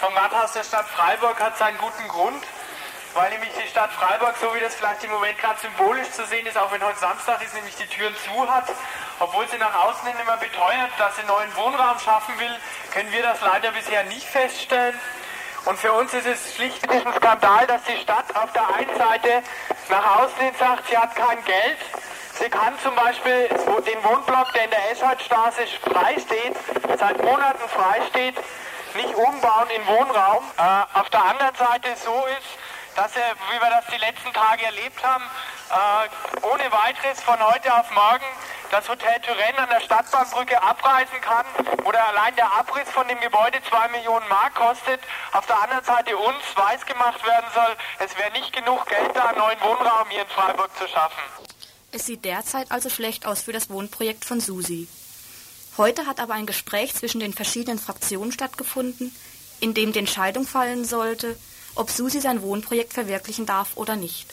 [0.00, 2.42] vom Rathaus der Stadt Freiburg, hat seinen guten Grund
[3.18, 6.46] weil nämlich die Stadt Freiburg, so wie das vielleicht im Moment gerade symbolisch zu sehen
[6.46, 8.66] ist, auch wenn heute Samstag ist, nämlich die Türen zu hat,
[9.18, 12.54] obwohl sie nach außen hin immer beteuert, dass sie neuen Wohnraum schaffen will,
[12.92, 14.94] können wir das leider bisher nicht feststellen.
[15.64, 19.42] Und für uns ist es schlicht ein Skandal, dass die Stadt auf der einen Seite
[19.88, 21.78] nach außen hin sagt, sie hat kein Geld.
[22.38, 26.54] Sie kann zum Beispiel den Wohnblock, der in der Eschholzstraße frei steht,
[26.96, 28.36] seit Monaten frei steht,
[28.94, 30.44] nicht umbauen in Wohnraum.
[30.56, 32.67] Äh, auf der anderen Seite so ist,
[32.98, 35.22] dass er, wie wir das die letzten Tage erlebt haben,
[35.70, 38.26] äh, ohne weiteres von heute auf morgen
[38.72, 41.46] das Hotel Turenne an der Stadtbahnbrücke abreißen kann
[41.84, 44.98] oder allein der Abriss von dem Gebäude 2 Millionen Mark kostet,
[45.30, 49.30] auf der anderen Seite uns weiß gemacht werden soll, es wäre nicht genug Geld da,
[49.32, 51.22] neuen Wohnraum hier in Freiburg zu schaffen.
[51.92, 54.88] Es sieht derzeit also schlecht aus für das Wohnprojekt von Susi.
[55.76, 59.14] Heute hat aber ein Gespräch zwischen den verschiedenen Fraktionen stattgefunden,
[59.60, 61.36] in dem die Entscheidung fallen sollte,
[61.78, 64.26] ob Susi sein Wohnprojekt verwirklichen darf oder nicht.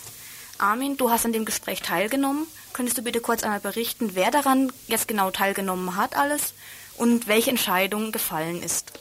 [0.58, 2.48] Armin, du hast an dem Gespräch teilgenommen.
[2.74, 6.54] Könntest du bitte kurz einmal berichten, wer daran jetzt genau teilgenommen hat alles
[6.98, 8.92] und welche Entscheidung gefallen ist?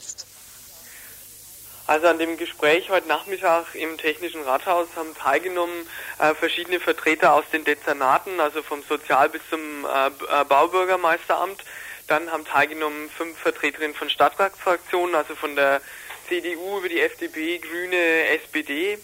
[1.87, 7.45] Also an dem Gespräch heute Nachmittag im Technischen Rathaus haben teilgenommen äh, verschiedene Vertreter aus
[7.53, 11.63] den Dezernaten, also vom Sozial- bis zum äh, äh Baubürgermeisteramt.
[12.07, 15.79] Dann haben teilgenommen fünf Vertreterinnen von Stadtratsfraktionen, also von der
[16.27, 18.93] CDU über die FDP, Grüne, SPD.
[18.93, 18.97] Äh,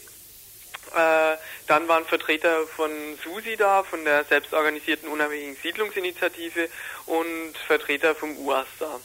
[1.67, 2.91] dann waren Vertreter von
[3.23, 6.69] SUSI da, von der selbstorganisierten unabhängigen Siedlungsinitiative
[7.05, 8.99] und Vertreter vom UAS da.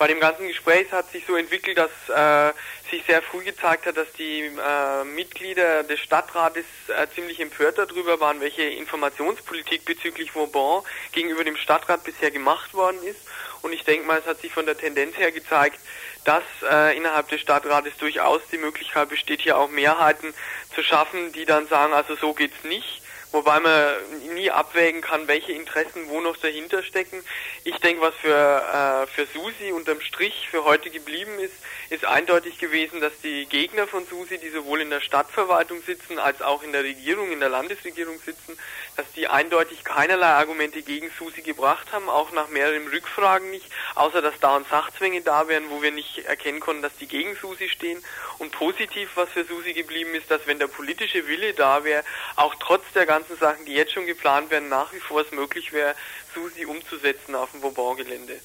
[0.00, 2.54] Bei dem ganzen Gespräch hat sich so entwickelt, dass äh,
[2.90, 8.18] sich sehr früh gezeigt hat, dass die äh, Mitglieder des Stadtrates äh, ziemlich empört darüber
[8.18, 10.82] waren, welche Informationspolitik bezüglich Vauban
[11.12, 13.20] gegenüber dem Stadtrat bisher gemacht worden ist.
[13.60, 15.78] Und ich denke mal, es hat sich von der Tendenz her gezeigt,
[16.24, 20.34] dass äh, innerhalb des Stadtrates durchaus die Möglichkeit besteht, hier auch Mehrheiten
[20.74, 23.02] zu schaffen, die dann sagen, also so geht's nicht
[23.32, 27.22] wobei man nie abwägen kann, welche Interessen wo noch dahinter stecken.
[27.64, 31.54] Ich denke, was für, äh, für Susi unterm Strich für heute geblieben ist,
[31.90, 36.42] ist eindeutig gewesen, dass die Gegner von Susi, die sowohl in der Stadtverwaltung sitzen als
[36.42, 38.56] auch in der Regierung, in der Landesregierung sitzen,
[39.00, 44.20] dass die eindeutig keinerlei Argumente gegen Susi gebracht haben, auch nach mehreren Rückfragen nicht, außer
[44.20, 48.04] dass dauernd Sachzwänge da wären, wo wir nicht erkennen konnten, dass die gegen Susi stehen.
[48.36, 52.04] Und positiv, was für Susi geblieben ist, dass wenn der politische Wille da wäre,
[52.36, 55.72] auch trotz der ganzen Sachen, die jetzt schon geplant werden, nach wie vor es möglich
[55.72, 55.94] wäre,
[56.34, 58.38] SUSI umzusetzen auf dem Vauban-Gelände.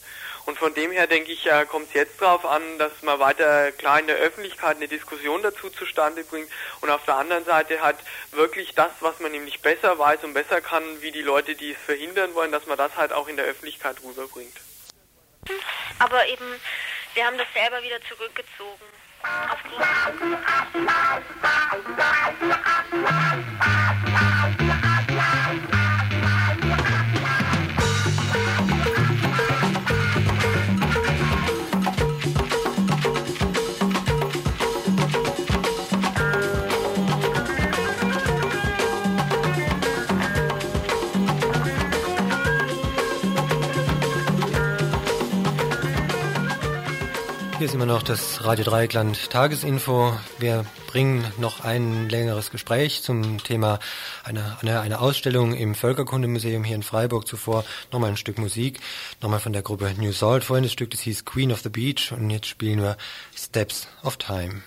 [0.45, 3.71] Und von dem her denke ich, äh, kommt es jetzt darauf an, dass man weiter
[3.71, 6.49] klar in der Öffentlichkeit eine Diskussion dazu zustande bringt
[6.81, 7.97] und auf der anderen Seite hat
[8.31, 11.77] wirklich das, was man nämlich besser weiß und besser kann, wie die Leute, die es
[11.79, 14.55] verhindern wollen, dass man das halt auch in der Öffentlichkeit rüberbringt.
[15.99, 16.45] Aber eben,
[17.13, 18.85] wir haben das selber wieder zurückgezogen.
[24.57, 24.64] Hier
[47.75, 50.17] immer noch das Radio Dreieckland Tagesinfo.
[50.39, 53.79] Wir bringen noch ein längeres Gespräch zum Thema
[54.23, 57.27] einer eine, Ausstellung im Völkerkundemuseum hier in Freiburg.
[57.27, 58.79] Zuvor nochmal ein Stück Musik,
[59.21, 60.45] nochmal von der Gruppe New Salt.
[60.45, 62.95] Vorhin das Stück, das hieß Queen of the Beach und jetzt spielen wir
[63.35, 64.61] Steps of Time.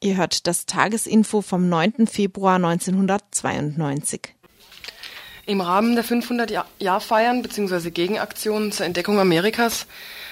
[0.00, 2.06] Ihr hört das Tagesinfo vom 9.
[2.06, 4.20] Februar 1992.
[5.44, 7.90] Im Rahmen der 500-Jahr-Feiern bzw.
[7.90, 9.86] Gegenaktionen zur Entdeckung Amerikas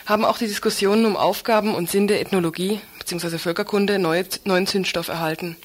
[0.04, 3.38] haben auch die Diskussionen um Aufgaben und Sinn der Ethnologie bzw.
[3.38, 5.56] Völkerkunde neue, neuen Zündstoff erhalten.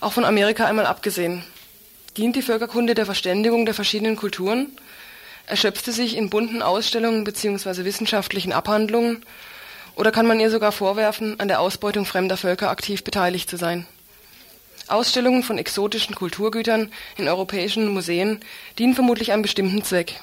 [0.00, 1.42] Auch von Amerika einmal abgesehen.
[2.18, 4.76] Dient die Völkerkunde der Verständigung der verschiedenen Kulturen?
[5.46, 7.84] Erschöpfte sich in bunten Ausstellungen bzw.
[7.84, 9.24] wissenschaftlichen Abhandlungen
[9.96, 13.86] oder kann man ihr sogar vorwerfen, an der Ausbeutung fremder Völker aktiv beteiligt zu sein?
[14.88, 18.40] Ausstellungen von exotischen Kulturgütern in europäischen Museen
[18.78, 20.20] dienen vermutlich einem bestimmten Zweck.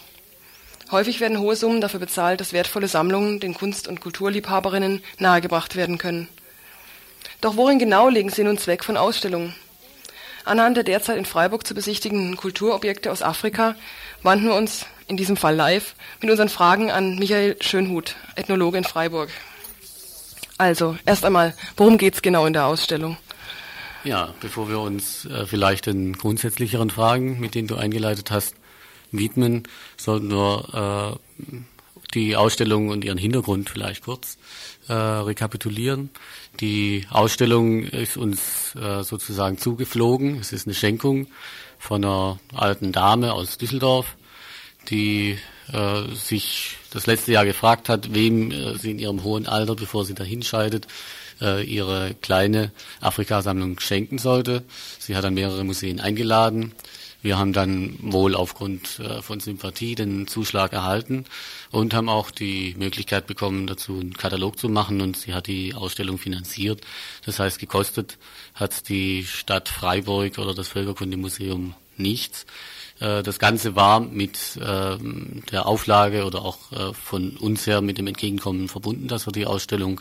[0.92, 5.98] Häufig werden hohe Summen dafür bezahlt, dass wertvolle Sammlungen den Kunst- und Kulturliebhaberinnen nahegebracht werden
[5.98, 6.30] können.
[7.42, 9.56] Doch worin genau liegen Sinn und Zweck von Ausstellungen?
[10.46, 13.76] Anhand der derzeit in Freiburg zu besichtigenden Kulturobjekte aus Afrika
[14.22, 18.84] wandten wir uns, in diesem Fall live, mit unseren Fragen an Michael Schönhut, Ethnologe in
[18.84, 19.30] Freiburg.
[20.58, 23.18] Also, erst einmal, worum geht es genau in der Ausstellung?
[24.04, 28.56] Ja, bevor wir uns äh, vielleicht den grundsätzlicheren Fragen, mit denen du eingeleitet hast,
[29.12, 29.64] widmen,
[29.98, 31.56] sollten wir äh,
[32.14, 34.38] die Ausstellung und ihren Hintergrund vielleicht kurz
[34.88, 36.10] äh, rekapitulieren.
[36.60, 40.40] Die Ausstellung ist uns äh, sozusagen zugeflogen.
[40.40, 41.28] Es ist eine Schenkung
[41.80, 44.16] von einer alten Dame aus Düsseldorf,
[44.90, 45.38] die
[45.72, 50.06] äh, sich das letzte Jahr gefragt hat, wem äh, sie in ihrem hohen Alter, bevor
[50.06, 50.88] sie dahin scheidet,
[51.42, 52.72] äh, ihre kleine
[53.02, 54.64] Afrikasammlung schenken sollte.
[55.00, 56.74] Sie hat dann mehrere Museen eingeladen.
[57.24, 61.26] Wir haben dann wohl aufgrund äh, von Sympathie den Zuschlag erhalten
[61.72, 65.74] und haben auch die Möglichkeit bekommen, dazu einen Katalog zu machen und sie hat die
[65.74, 66.82] Ausstellung finanziert.
[67.26, 68.18] Das heißt, gekostet
[68.54, 72.46] hat die Stadt Freiburg oder das Völkerkundemuseum nichts.
[73.04, 77.98] Äh, das Ganze war mit ähm, der Auflage oder auch äh, von uns her mit
[77.98, 80.00] dem Entgegenkommen verbunden, dass wir die Ausstellung,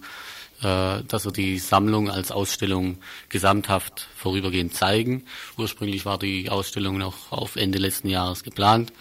[0.63, 2.99] äh, dass wir die Sammlung als Ausstellung
[3.29, 5.25] gesamthaft vorübergehend zeigen.
[5.59, 8.93] Ursprünglich war die Ausstellung noch auf Ende letzten Jahres geplant.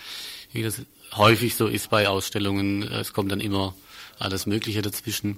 [0.51, 0.81] Wie das
[1.13, 3.75] häufig so ist bei Ausstellungen, es kommt dann immer
[4.17, 5.37] alles Mögliche dazwischen.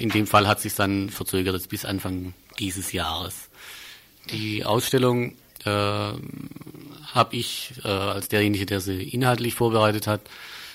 [0.00, 3.48] In dem Fall hat sich dann verzögert bis Anfang dieses Jahres.
[4.30, 5.34] Die Ausstellung
[7.16, 10.20] habe ich äh, als derjenige, der sie inhaltlich vorbereitet hat,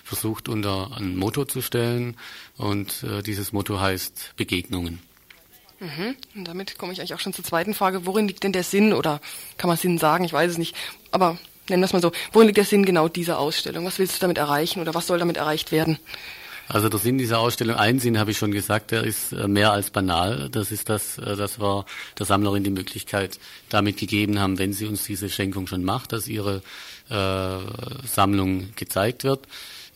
[0.04, 2.18] versucht unter ein Motto zu stellen
[2.58, 5.00] und äh, dieses Motto heißt Begegnungen.
[5.80, 6.16] Mhm.
[6.36, 8.06] Und damit komme ich eigentlich auch schon zur zweiten Frage.
[8.06, 9.22] Worin liegt denn der Sinn oder
[9.58, 10.24] kann man Sinn sagen?
[10.24, 10.76] Ich weiß es nicht.
[11.12, 11.38] Aber
[11.70, 12.12] nennen wir es mal so.
[12.34, 13.86] Worin liegt der Sinn genau dieser Ausstellung?
[13.86, 15.98] Was willst du damit erreichen oder was soll damit erreicht werden?
[16.74, 19.74] Also der Sinn dieser Ausstellung, ein Sinn habe ich schon gesagt, der ist äh, mehr
[19.74, 20.48] als banal.
[20.50, 21.86] Das ist das, äh, dass wir
[22.18, 26.30] der Sammlerin die Möglichkeit damit gegeben haben, wenn sie uns diese Schenkung schon macht, dass
[26.30, 26.62] ihre
[27.10, 27.58] äh,
[28.08, 29.48] Sammlung gezeigt wird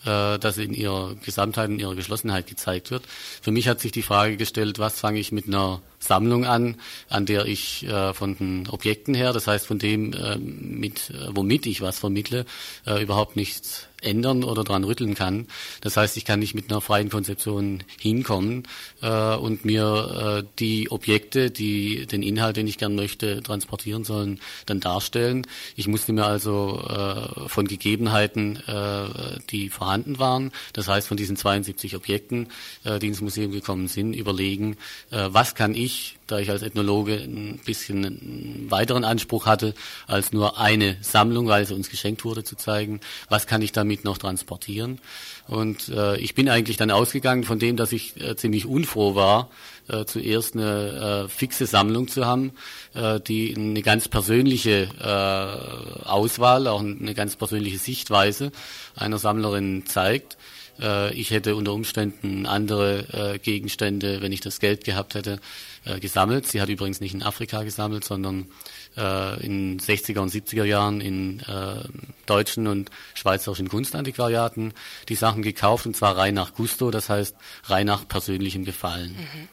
[0.06, 3.04] äh, dass in ihrer Gesamtheit, in ihrer Geschlossenheit gezeigt wird.
[3.42, 6.76] Für mich hat sich die Frage gestellt, was fange ich mit einer Sammlung an,
[7.10, 11.66] an der ich äh, von den Objekten her, das heißt von dem, äh, mit, womit
[11.66, 12.46] ich was vermittle,
[12.86, 15.48] äh, überhaupt nichts ändern oder dran rütteln kann.
[15.82, 18.64] Das heißt, ich kann nicht mit einer freien Konzeption hinkommen
[19.02, 24.40] äh, und mir äh, die Objekte, die den Inhalt, den ich gern möchte, transportieren sollen,
[24.66, 25.48] dann darstellen.
[25.76, 31.36] Ich musste mir also äh, von Gegebenheiten, äh, die vorhanden waren, das heißt von diesen
[31.36, 32.48] 72 Objekten,
[32.84, 34.78] äh, die ins Museum gekommen sind, überlegen,
[35.12, 39.74] äh, was kann ich da ich als Ethnologe ein bisschen einen weiteren Anspruch hatte,
[40.08, 44.04] als nur eine Sammlung, weil sie uns geschenkt wurde, zu zeigen, was kann ich damit
[44.04, 45.00] noch transportieren.
[45.48, 49.50] Und äh, ich bin eigentlich dann ausgegangen von dem, dass ich äh, ziemlich unfroh war,
[49.88, 52.54] äh, zuerst eine äh, fixe Sammlung zu haben,
[52.96, 58.52] äh, die eine ganz persönliche äh, Auswahl, auch eine ganz persönliche Sichtweise
[58.96, 60.38] einer Sammlerin zeigt
[60.80, 65.40] äh, ich hätte unter Umständen andere äh, Gegenstände, wenn ich das Geld gehabt hätte,
[65.86, 66.48] äh, gesammelt.
[66.48, 68.48] Sie hat übrigens nicht in Afrika gesammelt, sondern
[68.98, 71.42] in 60er und 70er Jahren in
[72.26, 74.74] deutschen und schweizerischen Kunstantiquariaten
[75.10, 79.18] die Sachen gekauft und zwar rein nach Gusto, das heißt rein nach persönlichem Gefallen.
[79.18, 79.50] Mhm.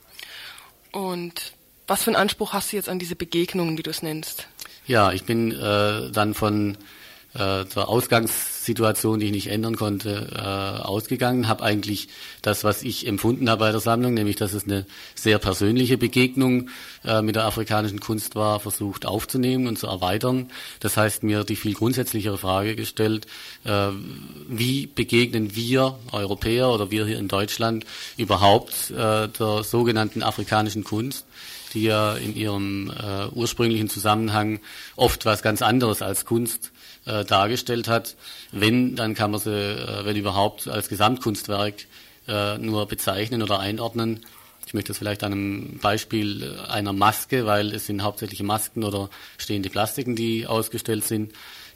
[0.93, 1.55] Und
[1.87, 4.47] was für einen Anspruch hast du jetzt an diese Begegnungen, wie du es nennst?
[4.87, 6.77] Ja, ich bin äh, dann von
[7.35, 11.49] äh, zur Ausgangssituation, die ich nicht ändern konnte, äh, ausgegangen.
[11.49, 12.09] Habe eigentlich
[12.43, 16.69] das, was ich empfunden habe bei der Sammlung, nämlich dass es eine sehr persönliche Begegnung
[17.05, 20.51] äh, mit der afrikanischen Kunst war, versucht aufzunehmen und zu erweitern.
[20.81, 23.27] Das heißt, mir die viel grundsätzlichere Frage gestellt,
[23.65, 23.89] äh,
[24.49, 31.27] wie begegnen wir Europäer oder wir hier in Deutschland überhaupt äh, der sogenannten afrikanischen Kunst?
[31.75, 34.61] die ja in ihrem äh, ursprünglichen Zusammenhang
[34.95, 36.71] oft was ganz anderes als Kunst
[37.05, 38.17] äh, dargestellt hat.
[38.51, 41.87] Wenn, dann kann man sie, äh, wenn überhaupt, als Gesamtkunstwerk
[42.29, 44.21] äh, nur bezeichnen oder einordnen.
[44.67, 49.11] Ich möchte das vielleicht an einem Beispiel einer Maske, weil es sind hauptsächlich Masken oder
[49.37, 51.33] stehende Plastiken, die ausgestellt sind,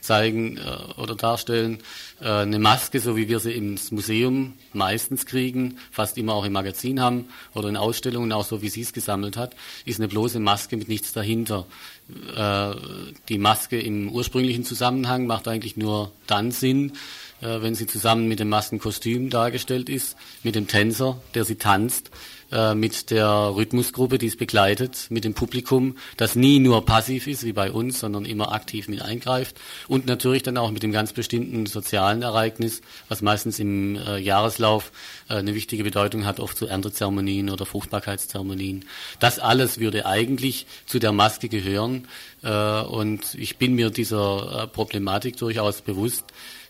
[0.07, 1.79] zeigen äh, oder darstellen.
[2.21, 6.53] Äh, eine Maske, so wie wir sie ins Museum meistens kriegen, fast immer auch im
[6.53, 9.55] Magazin haben oder in Ausstellungen, auch so wie sie es gesammelt hat,
[9.85, 11.67] ist eine bloße Maske mit nichts dahinter.
[12.35, 12.75] Äh,
[13.29, 16.93] die Maske im ursprünglichen Zusammenhang macht eigentlich nur dann Sinn,
[17.41, 22.11] äh, wenn sie zusammen mit dem Maskenkostüm dargestellt ist, mit dem Tänzer, der sie tanzt
[22.53, 27.45] äh, mit der Rhythmusgruppe, die es begleitet, mit dem Publikum, das nie nur passiv ist
[27.45, 29.57] wie bei uns, sondern immer aktiv mit eingreift
[29.89, 34.93] und natürlich dann auch mit dem ganz bestimmten sozialen Ereignis, was meistens im äh, Jahreslauf
[35.29, 38.85] äh, eine wichtige Bedeutung hat, oft zu Erntezeremonien oder Fruchtbarkeitszeremonien.
[39.19, 42.07] Das alles würde eigentlich zu der Maske gehören
[42.43, 46.25] äh, und ich bin mir dieser äh, Problematik durchaus bewusst,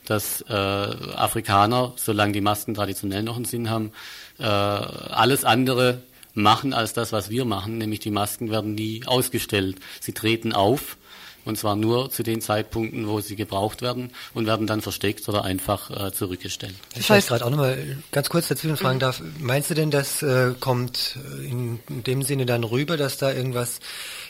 [0.07, 3.93] dass äh, Afrikaner, solange die Masken traditionell noch einen Sinn haben,
[4.39, 6.03] alles andere
[6.35, 9.77] machen als das, was wir machen, nämlich die Masken werden nie ausgestellt.
[10.01, 10.97] Sie treten auf
[11.47, 15.45] und zwar nur zu den Zeitpunkten, wo sie gebraucht werden und werden dann versteckt oder
[15.45, 16.75] einfach äh, zurückgestellt.
[16.97, 19.23] Ich weiß gerade auch nochmal ganz kurz dazwischen fragen darf.
[19.39, 23.79] Meinst du denn, das äh, kommt in, in dem Sinne dann rüber, dass da irgendwas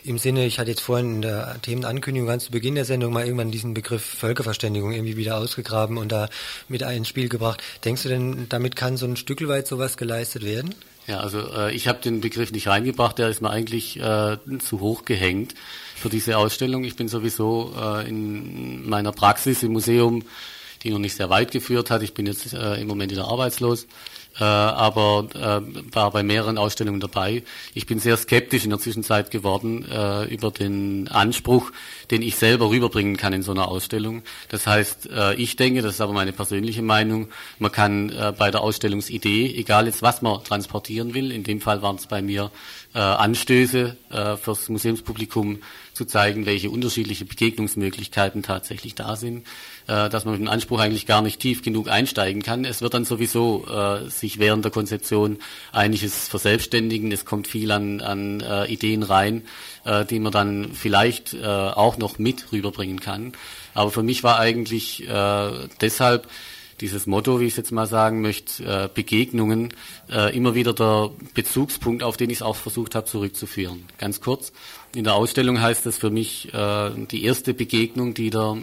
[0.07, 3.25] im Sinne, ich hatte jetzt vorhin in der Themenankündigung ganz zu Beginn der Sendung mal
[3.25, 6.29] irgendwann diesen Begriff Völkerverständigung irgendwie wieder ausgegraben und da
[6.69, 7.63] mit ins Spiel gebracht.
[7.85, 10.75] Denkst du denn, damit kann so ein Stück weit sowas geleistet werden?
[11.07, 14.81] Ja, also äh, ich habe den Begriff nicht reingebracht, der ist mir eigentlich äh, zu
[14.81, 15.55] hoch gehängt
[15.95, 16.85] für diese Ausstellung.
[16.85, 20.25] Ich bin sowieso äh, in meiner Praxis im Museum,
[20.83, 22.03] die noch nicht sehr weit geführt hat.
[22.03, 23.87] Ich bin jetzt äh, im Moment wieder arbeitslos
[24.39, 27.43] äh, aber äh, war bei mehreren Ausstellungen dabei.
[27.75, 31.73] Ich bin sehr skeptisch in der Zwischenzeit geworden äh, über den Anspruch,
[32.11, 34.23] den ich selber rüberbringen kann in so einer Ausstellung.
[34.49, 37.29] Das heißt, äh, ich denke, das ist aber meine persönliche Meinung,
[37.59, 41.83] man kann äh, bei der Ausstellungsidee, egal jetzt was man transportieren will, in dem Fall
[41.83, 42.51] waren es bei mir
[42.95, 45.61] äh, Anstöße äh, fürs Museumspublikum
[45.93, 49.47] zu zeigen, welche unterschiedliche Begegnungsmöglichkeiten tatsächlich da sind,
[49.87, 52.65] äh, dass man mit dem Anspruch eigentlich gar nicht tief genug einsteigen kann.
[52.65, 55.39] Es wird dann sowieso äh, sich während der Konzeption
[55.73, 57.13] einiges verselbstständigen.
[57.13, 59.43] Es kommt viel an, an äh, Ideen rein,
[59.85, 63.33] äh, die man dann vielleicht äh, auch noch mit rüberbringen kann.
[63.75, 66.29] Aber für mich war eigentlich äh, deshalb
[66.81, 69.73] dieses Motto, wie ich es jetzt mal sagen möchte, äh, Begegnungen,
[70.11, 73.85] äh, immer wieder der Bezugspunkt, auf den ich es auch versucht habe zurückzuführen.
[73.99, 74.53] Ganz kurz,
[74.95, 78.57] in der Ausstellung heißt das für mich, äh, die erste Begegnung, die der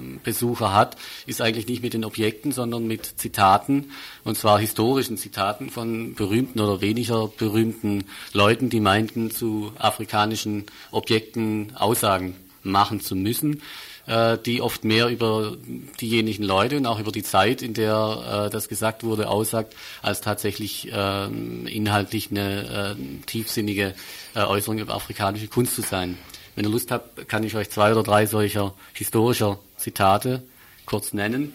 [0.00, 0.96] äh, Besucher hat,
[1.26, 3.90] ist eigentlich nicht mit den Objekten, sondern mit Zitaten,
[4.24, 11.76] und zwar historischen Zitaten von berühmten oder weniger berühmten Leuten, die meinten, zu afrikanischen Objekten
[11.76, 13.60] Aussagen machen zu müssen
[14.06, 15.56] äh, die oft mehr über
[16.00, 20.20] diejenigen Leute und auch über die Zeit, in der äh, das gesagt wurde, aussagt, als
[20.20, 23.94] tatsächlich äh, inhaltlich eine äh, tiefsinnige
[24.34, 26.18] Äußerung über afrikanische Kunst zu sein.
[26.54, 30.42] Wenn ihr Lust habt, kann ich euch zwei oder drei solcher historischer Zitate
[30.86, 31.54] kurz nennen.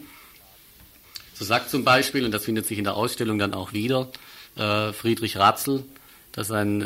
[1.34, 4.10] So sagt zum Beispiel, und das findet sich in der Ausstellung dann auch wieder,
[4.56, 5.84] Friedrich Ratzel,
[6.32, 6.80] das ist ein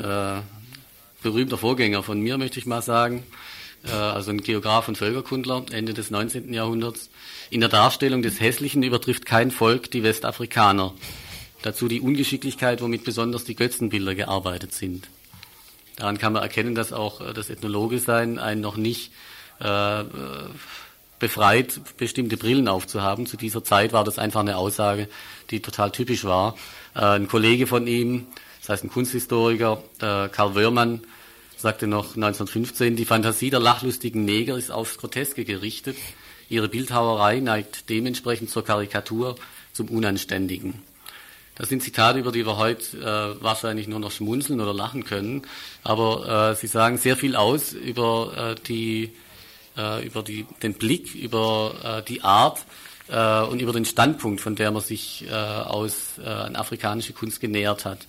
[1.24, 3.24] berühmter Vorgänger von mir, möchte ich mal sagen,
[3.92, 6.54] also ein Geograf und Völkerkundler Ende des 19.
[6.54, 7.10] Jahrhunderts.
[7.50, 10.94] In der Darstellung des Hässlichen übertrifft kein Volk die Westafrikaner.
[11.64, 15.10] Dazu die Ungeschicklichkeit, womit besonders die Götzenbilder gearbeitet sind.
[15.96, 19.12] Daran kann man erkennen, dass auch äh, das Ethnologe-Sein einen noch nicht
[19.60, 20.04] äh,
[21.20, 23.26] befreit, bestimmte Brillen aufzuhaben.
[23.26, 25.08] Zu dieser Zeit war das einfach eine Aussage,
[25.52, 26.56] die total typisch war.
[26.96, 28.28] Äh, ein Kollege von ihm,
[28.60, 31.02] das heißt ein Kunsthistoriker, äh, Karl Wörmann,
[31.64, 35.96] sagte noch 1915, die Fantasie der lachlustigen Neger ist aufs Groteske gerichtet.
[36.50, 39.38] Ihre Bildhauerei neigt dementsprechend zur Karikatur,
[39.72, 40.84] zum Unanständigen.
[41.56, 45.44] Das sind Zitate, über die wir heute äh, wahrscheinlich nur noch schmunzeln oder lachen können,
[45.84, 49.14] aber äh, sie sagen sehr viel aus über, äh, die,
[49.78, 52.60] äh, über die, den Blick, über äh, die Art
[53.10, 57.42] äh, und über den Standpunkt, von der man sich äh, aus äh, an afrikanische Kunst
[57.42, 58.00] genähert hat.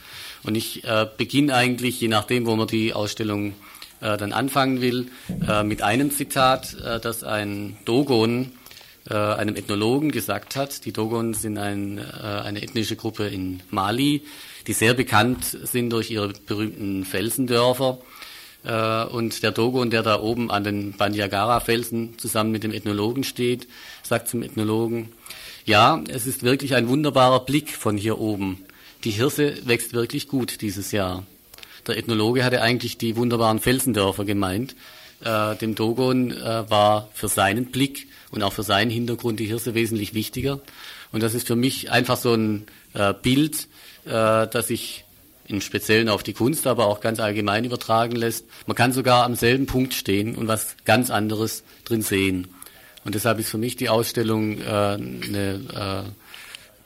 [0.43, 3.55] Und ich äh, beginne eigentlich, je nachdem, wo man die Ausstellung
[4.01, 5.09] äh, dann anfangen will,
[5.47, 8.53] äh, mit einem Zitat, äh, das ein Dogon
[9.09, 10.85] äh, einem Ethnologen gesagt hat.
[10.85, 14.23] Die Dogon sind ein, äh, eine ethnische Gruppe in Mali,
[14.67, 17.99] die sehr bekannt sind durch ihre berühmten Felsendörfer.
[18.65, 23.69] Äh, und der Dogon, der da oben an den Bandiagara-Felsen zusammen mit dem Ethnologen steht,
[24.03, 25.13] sagt zum Ethnologen,
[25.65, 28.65] ja, es ist wirklich ein wunderbarer Blick von hier oben
[29.05, 31.25] die Hirse wächst wirklich gut dieses Jahr.
[31.87, 34.75] Der Ethnologe hatte eigentlich die wunderbaren Felsendörfer gemeint.
[35.23, 39.75] Äh, dem Dogon äh, war für seinen Blick und auch für seinen Hintergrund die Hirse
[39.75, 40.61] wesentlich wichtiger.
[41.13, 43.69] Und das ist für mich einfach so ein äh, Bild,
[44.07, 45.04] äh, das ich
[45.47, 48.47] im Speziellen auf die Kunst, aber auch ganz allgemein übertragen lässt.
[48.67, 52.49] Man kann sogar am selben Punkt stehen und was ganz anderes drin sehen.
[53.05, 56.11] Und deshalb ist für mich die Ausstellung äh, eine äh,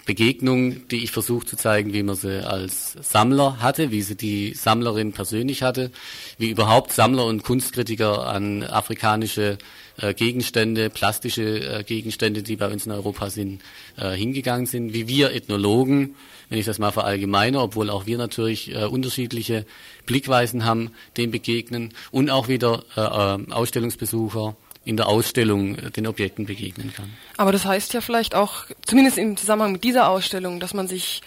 [0.09, 4.55] Begegnung, die ich versuche zu zeigen, wie man sie als Sammler hatte, wie sie die
[4.55, 5.91] Sammlerin persönlich hatte,
[6.39, 9.59] wie überhaupt Sammler und Kunstkritiker an afrikanische
[9.99, 13.61] äh, Gegenstände, plastische äh, Gegenstände, die bei uns in Europa sind,
[13.99, 16.17] äh, hingegangen sind, wie wir Ethnologen,
[16.49, 19.67] wenn ich das mal verallgemeine, obwohl auch wir natürlich äh, unterschiedliche
[20.07, 26.07] Blickweisen haben, dem begegnen und auch wieder äh, äh, Ausstellungsbesucher in der Ausstellung äh, den
[26.07, 27.11] Objekten begegnen kann.
[27.37, 31.21] Aber das heißt ja vielleicht auch, zumindest im Zusammenhang mit dieser Ausstellung, dass man sich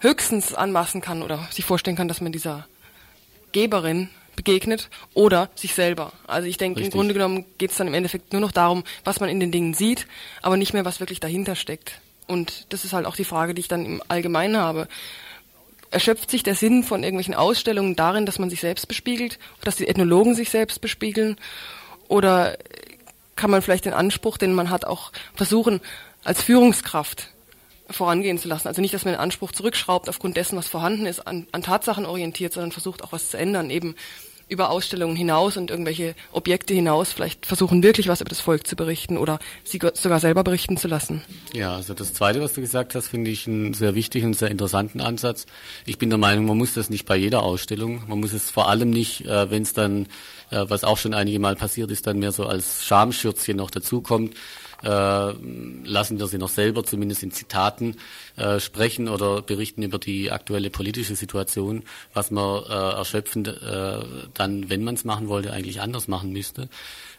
[0.00, 2.66] höchstens anmaßen kann oder sich vorstellen kann, dass man dieser
[3.52, 6.12] Geberin begegnet oder sich selber.
[6.26, 9.18] Also ich denke, im Grunde genommen geht es dann im Endeffekt nur noch darum, was
[9.18, 10.06] man in den Dingen sieht,
[10.42, 12.00] aber nicht mehr, was wirklich dahinter steckt.
[12.26, 14.88] Und das ist halt auch die Frage, die ich dann im Allgemeinen habe.
[15.90, 19.86] Erschöpft sich der Sinn von irgendwelchen Ausstellungen darin, dass man sich selbst bespiegelt, dass die
[19.86, 21.36] Ethnologen sich selbst bespiegeln?
[22.08, 22.58] Oder
[23.36, 25.80] kann man vielleicht den Anspruch, den man hat, auch versuchen,
[26.24, 27.28] als Führungskraft
[27.88, 28.68] vorangehen zu lassen.
[28.68, 32.06] Also nicht, dass man den Anspruch zurückschraubt aufgrund dessen, was vorhanden ist, an, an Tatsachen
[32.06, 33.94] orientiert, sondern versucht auch was zu ändern, eben
[34.48, 38.76] über Ausstellungen hinaus und irgendwelche Objekte hinaus vielleicht versuchen, wirklich was über das Volk zu
[38.76, 41.22] berichten oder sie sogar selber berichten zu lassen.
[41.52, 45.00] Ja, also das Zweite, was du gesagt hast, finde ich einen sehr wichtigen sehr interessanten
[45.00, 45.46] Ansatz.
[45.84, 48.68] Ich bin der Meinung, man muss das nicht bei jeder Ausstellung, man muss es vor
[48.68, 50.06] allem nicht, äh, wenn es dann,
[50.50, 54.34] äh, was auch schon einige Mal passiert ist, dann mehr so als Schamschürzchen noch dazukommt,
[54.82, 57.96] äh, lassen wir sie noch selber, zumindest in Zitaten,
[58.36, 61.82] äh, sprechen oder berichten über die aktuelle politische Situation,
[62.14, 63.98] was man äh, erschöpfend äh,
[64.34, 66.68] dann, wenn man es machen wollte, eigentlich anders machen müsste.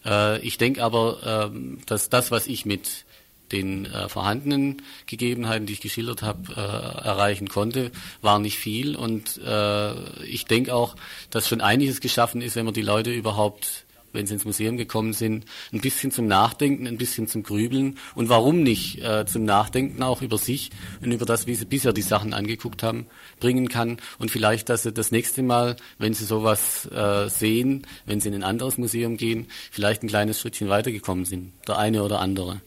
[0.05, 3.05] Äh, ich denke aber, äh, dass das, was ich mit
[3.51, 7.91] den äh, vorhandenen Gegebenheiten, die ich geschildert habe, äh, erreichen konnte,
[8.21, 8.95] war nicht viel.
[8.95, 10.95] Und äh, ich denke auch,
[11.29, 13.85] dass schon einiges geschaffen ist, wenn man die Leute überhaupt
[14.17, 18.29] wenn sie ins Museum gekommen sind, ein bisschen zum Nachdenken, ein bisschen zum Grübeln und
[18.29, 22.01] warum nicht äh, zum Nachdenken auch über sich und über das, wie sie bisher die
[22.01, 23.05] Sachen angeguckt haben,
[23.39, 28.19] bringen kann und vielleicht, dass sie das nächste Mal, wenn sie sowas äh, sehen, wenn
[28.19, 32.19] sie in ein anderes Museum gehen, vielleicht ein kleines Schrittchen weitergekommen sind, der eine oder
[32.19, 32.61] andere.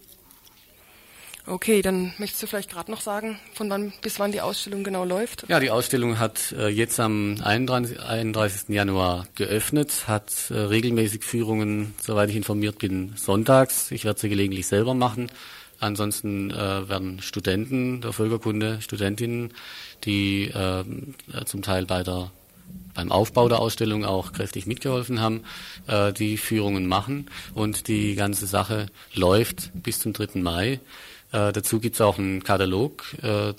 [1.51, 5.05] Okay, dann möchtest du vielleicht gerade noch sagen, von wann bis wann die Ausstellung genau
[5.05, 5.47] läuft?
[5.49, 8.69] Ja, die Ausstellung hat äh, jetzt am 31, 31.
[8.69, 13.91] Januar geöffnet, hat äh, regelmäßig Führungen, soweit ich informiert bin, sonntags.
[13.91, 15.29] Ich werde sie gelegentlich selber machen.
[15.81, 19.53] Ansonsten äh, werden Studenten der Völkerkunde, Studentinnen,
[20.05, 20.85] die äh,
[21.47, 22.31] zum Teil bei der
[22.95, 25.43] beim Aufbau der Ausstellung auch kräftig mitgeholfen haben,
[25.89, 30.41] äh, die Führungen machen und die ganze Sache läuft bis zum 3.
[30.41, 30.79] Mai.
[31.33, 33.55] Äh, dazu gibt es auch einen Katalog, äh,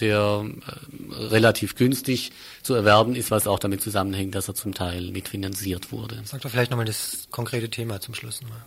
[0.00, 5.10] der äh, relativ günstig zu erwerben ist, was auch damit zusammenhängt, dass er zum Teil
[5.10, 6.20] mitfinanziert wurde.
[6.24, 8.62] Sag doch vielleicht nochmal das konkrete Thema zum Schluss nochmal.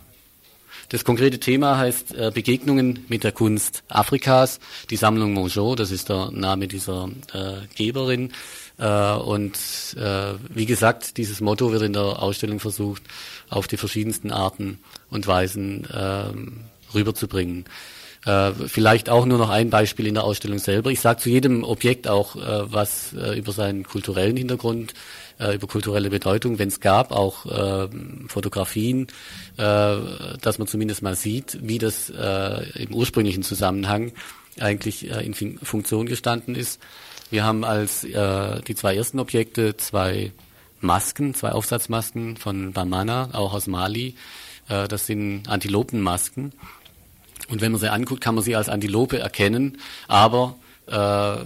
[0.90, 4.58] Das konkrete Thema heißt äh, Begegnungen mit der Kunst Afrikas.
[4.90, 8.32] Die Sammlung Mongeau, das ist der Name dieser äh, Geberin.
[8.78, 9.56] Äh, und
[9.96, 13.02] äh, wie gesagt, dieses Motto wird in der Ausstellung versucht,
[13.50, 14.78] auf die verschiedensten Arten
[15.10, 17.66] und Weisen ähm, rüberzubringen.
[18.28, 20.90] Äh, vielleicht auch nur noch ein Beispiel in der Ausstellung selber.
[20.90, 24.92] Ich sage zu jedem Objekt auch äh, was äh, über seinen kulturellen Hintergrund,
[25.40, 27.88] äh, über kulturelle Bedeutung, wenn es gab, auch äh,
[28.26, 29.06] Fotografien,
[29.56, 29.96] äh,
[30.42, 34.12] dass man zumindest mal sieht, wie das äh, im ursprünglichen Zusammenhang
[34.60, 36.80] eigentlich in Funktion gestanden ist.
[37.30, 40.32] Wir haben als die zwei ersten Objekte zwei
[40.80, 44.16] Masken, zwei Aufsatzmasken von Bamana, auch aus Mali.
[44.66, 46.54] Das sind Antilopenmasken.
[47.48, 50.56] Und wenn man sie anguckt, kann man sie als Antilope erkennen, aber
[50.88, 51.36] äh,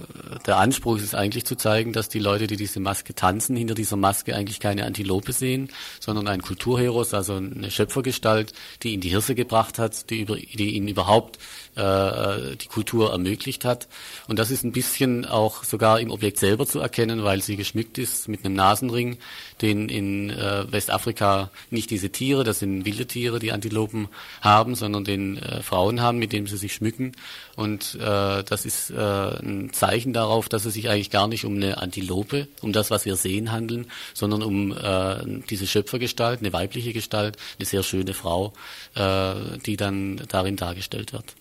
[0.47, 3.97] der Anspruch ist eigentlich zu zeigen, dass die Leute, die diese Maske tanzen, hinter dieser
[3.97, 8.53] Maske eigentlich keine Antilope sehen, sondern einen Kulturheros, also eine Schöpfergestalt,
[8.85, 11.39] die ihn die Hirse gebracht hat, die, über, die ihn überhaupt
[11.77, 13.89] äh, die Kultur ermöglicht hat.
[14.29, 17.99] Und das ist ein bisschen auch sogar im Objekt selber zu erkennen, weil sie geschmückt
[17.99, 19.19] ist mit einem Nasenring,
[19.61, 24.09] den in äh, Westafrika nicht diese Tiere, das sind wilde Tiere, die Antilopen
[24.41, 27.13] haben, sondern den äh, Frauen haben, mit dem sie sich schmücken.
[27.57, 31.57] Und äh, das ist äh, ein Zeichen darauf, dass es sich eigentlich gar nicht um
[31.57, 36.93] eine Antilope, um das, was wir sehen, handeln, sondern um äh, diese Schöpfergestalt, eine weibliche
[36.93, 38.53] Gestalt, eine sehr schöne Frau,
[38.95, 41.35] äh, die dann darin dargestellt wird.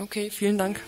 [0.00, 0.80] Okay, vielen Dank.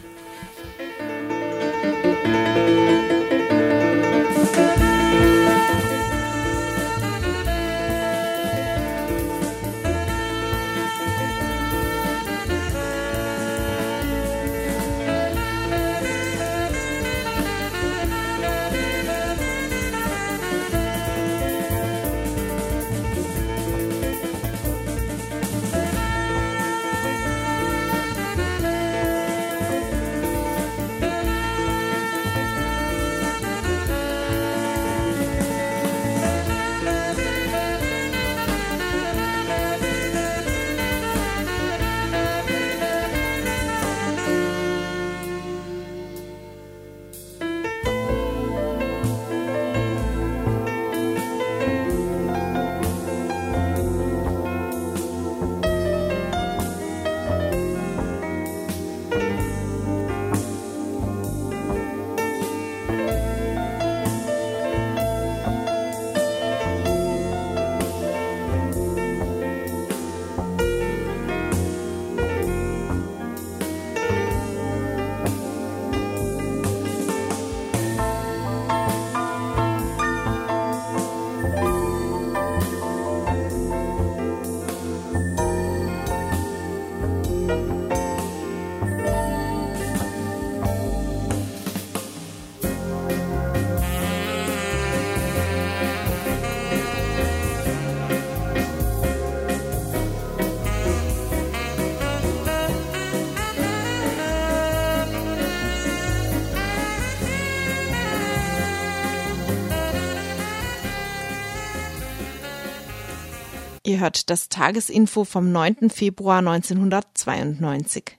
[113.97, 115.89] Ihr hört das Tagesinfo vom 9.
[115.89, 118.19] Februar 1992.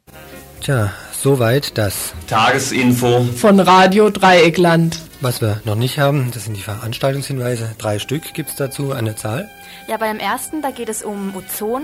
[0.59, 4.99] Tja, soweit das Tagesinfo von Radio Dreieckland.
[5.21, 7.75] Was wir noch nicht haben, das sind die Veranstaltungshinweise.
[7.77, 9.51] Drei Stück gibt es dazu an der Zahl.
[9.87, 11.83] Ja, beim ersten, da geht es um Ozon.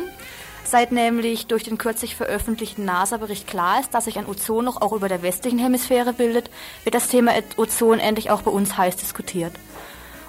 [0.64, 5.08] Seit nämlich durch den kürzlich veröffentlichten NASA-Bericht klar ist, dass sich ein Ozonloch auch über
[5.08, 6.50] der westlichen Hemisphäre bildet,
[6.84, 9.54] wird das Thema Ozon endlich auch bei uns heiß diskutiert.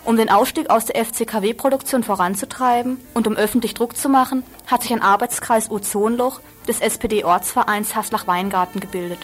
[0.05, 4.93] Um den Ausstieg aus der FCKW-Produktion voranzutreiben und um öffentlich Druck zu machen, hat sich
[4.93, 9.21] ein Arbeitskreis Ozonloch des SPD-Ortsvereins Haslach-Weingarten gebildet.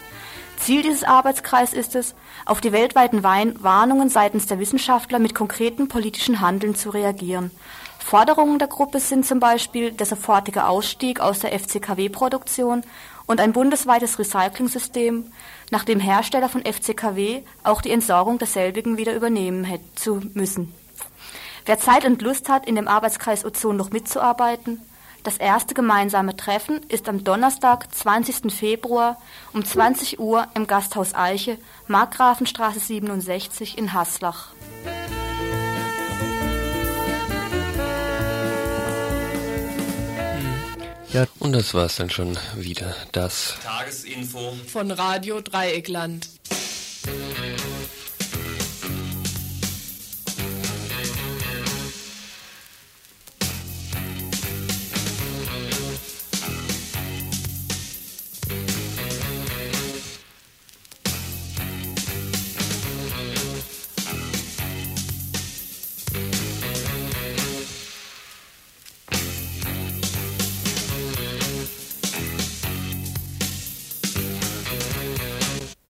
[0.56, 2.14] Ziel dieses Arbeitskreises ist es,
[2.46, 7.50] auf die weltweiten Wein Warnungen seitens der Wissenschaftler mit konkreten politischen Handeln zu reagieren.
[7.98, 12.82] Forderungen der Gruppe sind zum Beispiel der sofortige Ausstieg aus der FCKW-Produktion
[13.26, 15.30] und ein bundesweites Recycling-System,
[15.70, 20.74] nach dem Hersteller von FCKW auch die Entsorgung derselbigen wieder übernehmen hätte zu müssen.
[21.66, 24.80] Wer Zeit und Lust hat, in dem Arbeitskreis Ozon noch mitzuarbeiten,
[25.22, 28.52] das erste gemeinsame Treffen ist am Donnerstag, 20.
[28.52, 29.20] Februar
[29.52, 31.58] um 20 Uhr im Gasthaus Eiche,
[31.88, 34.48] Markgrafenstraße 67 in Haslach.
[41.12, 41.26] Ja.
[41.40, 42.94] Und das war es dann schon wieder.
[43.12, 46.28] Das Tagesinfo von Radio Dreieckland.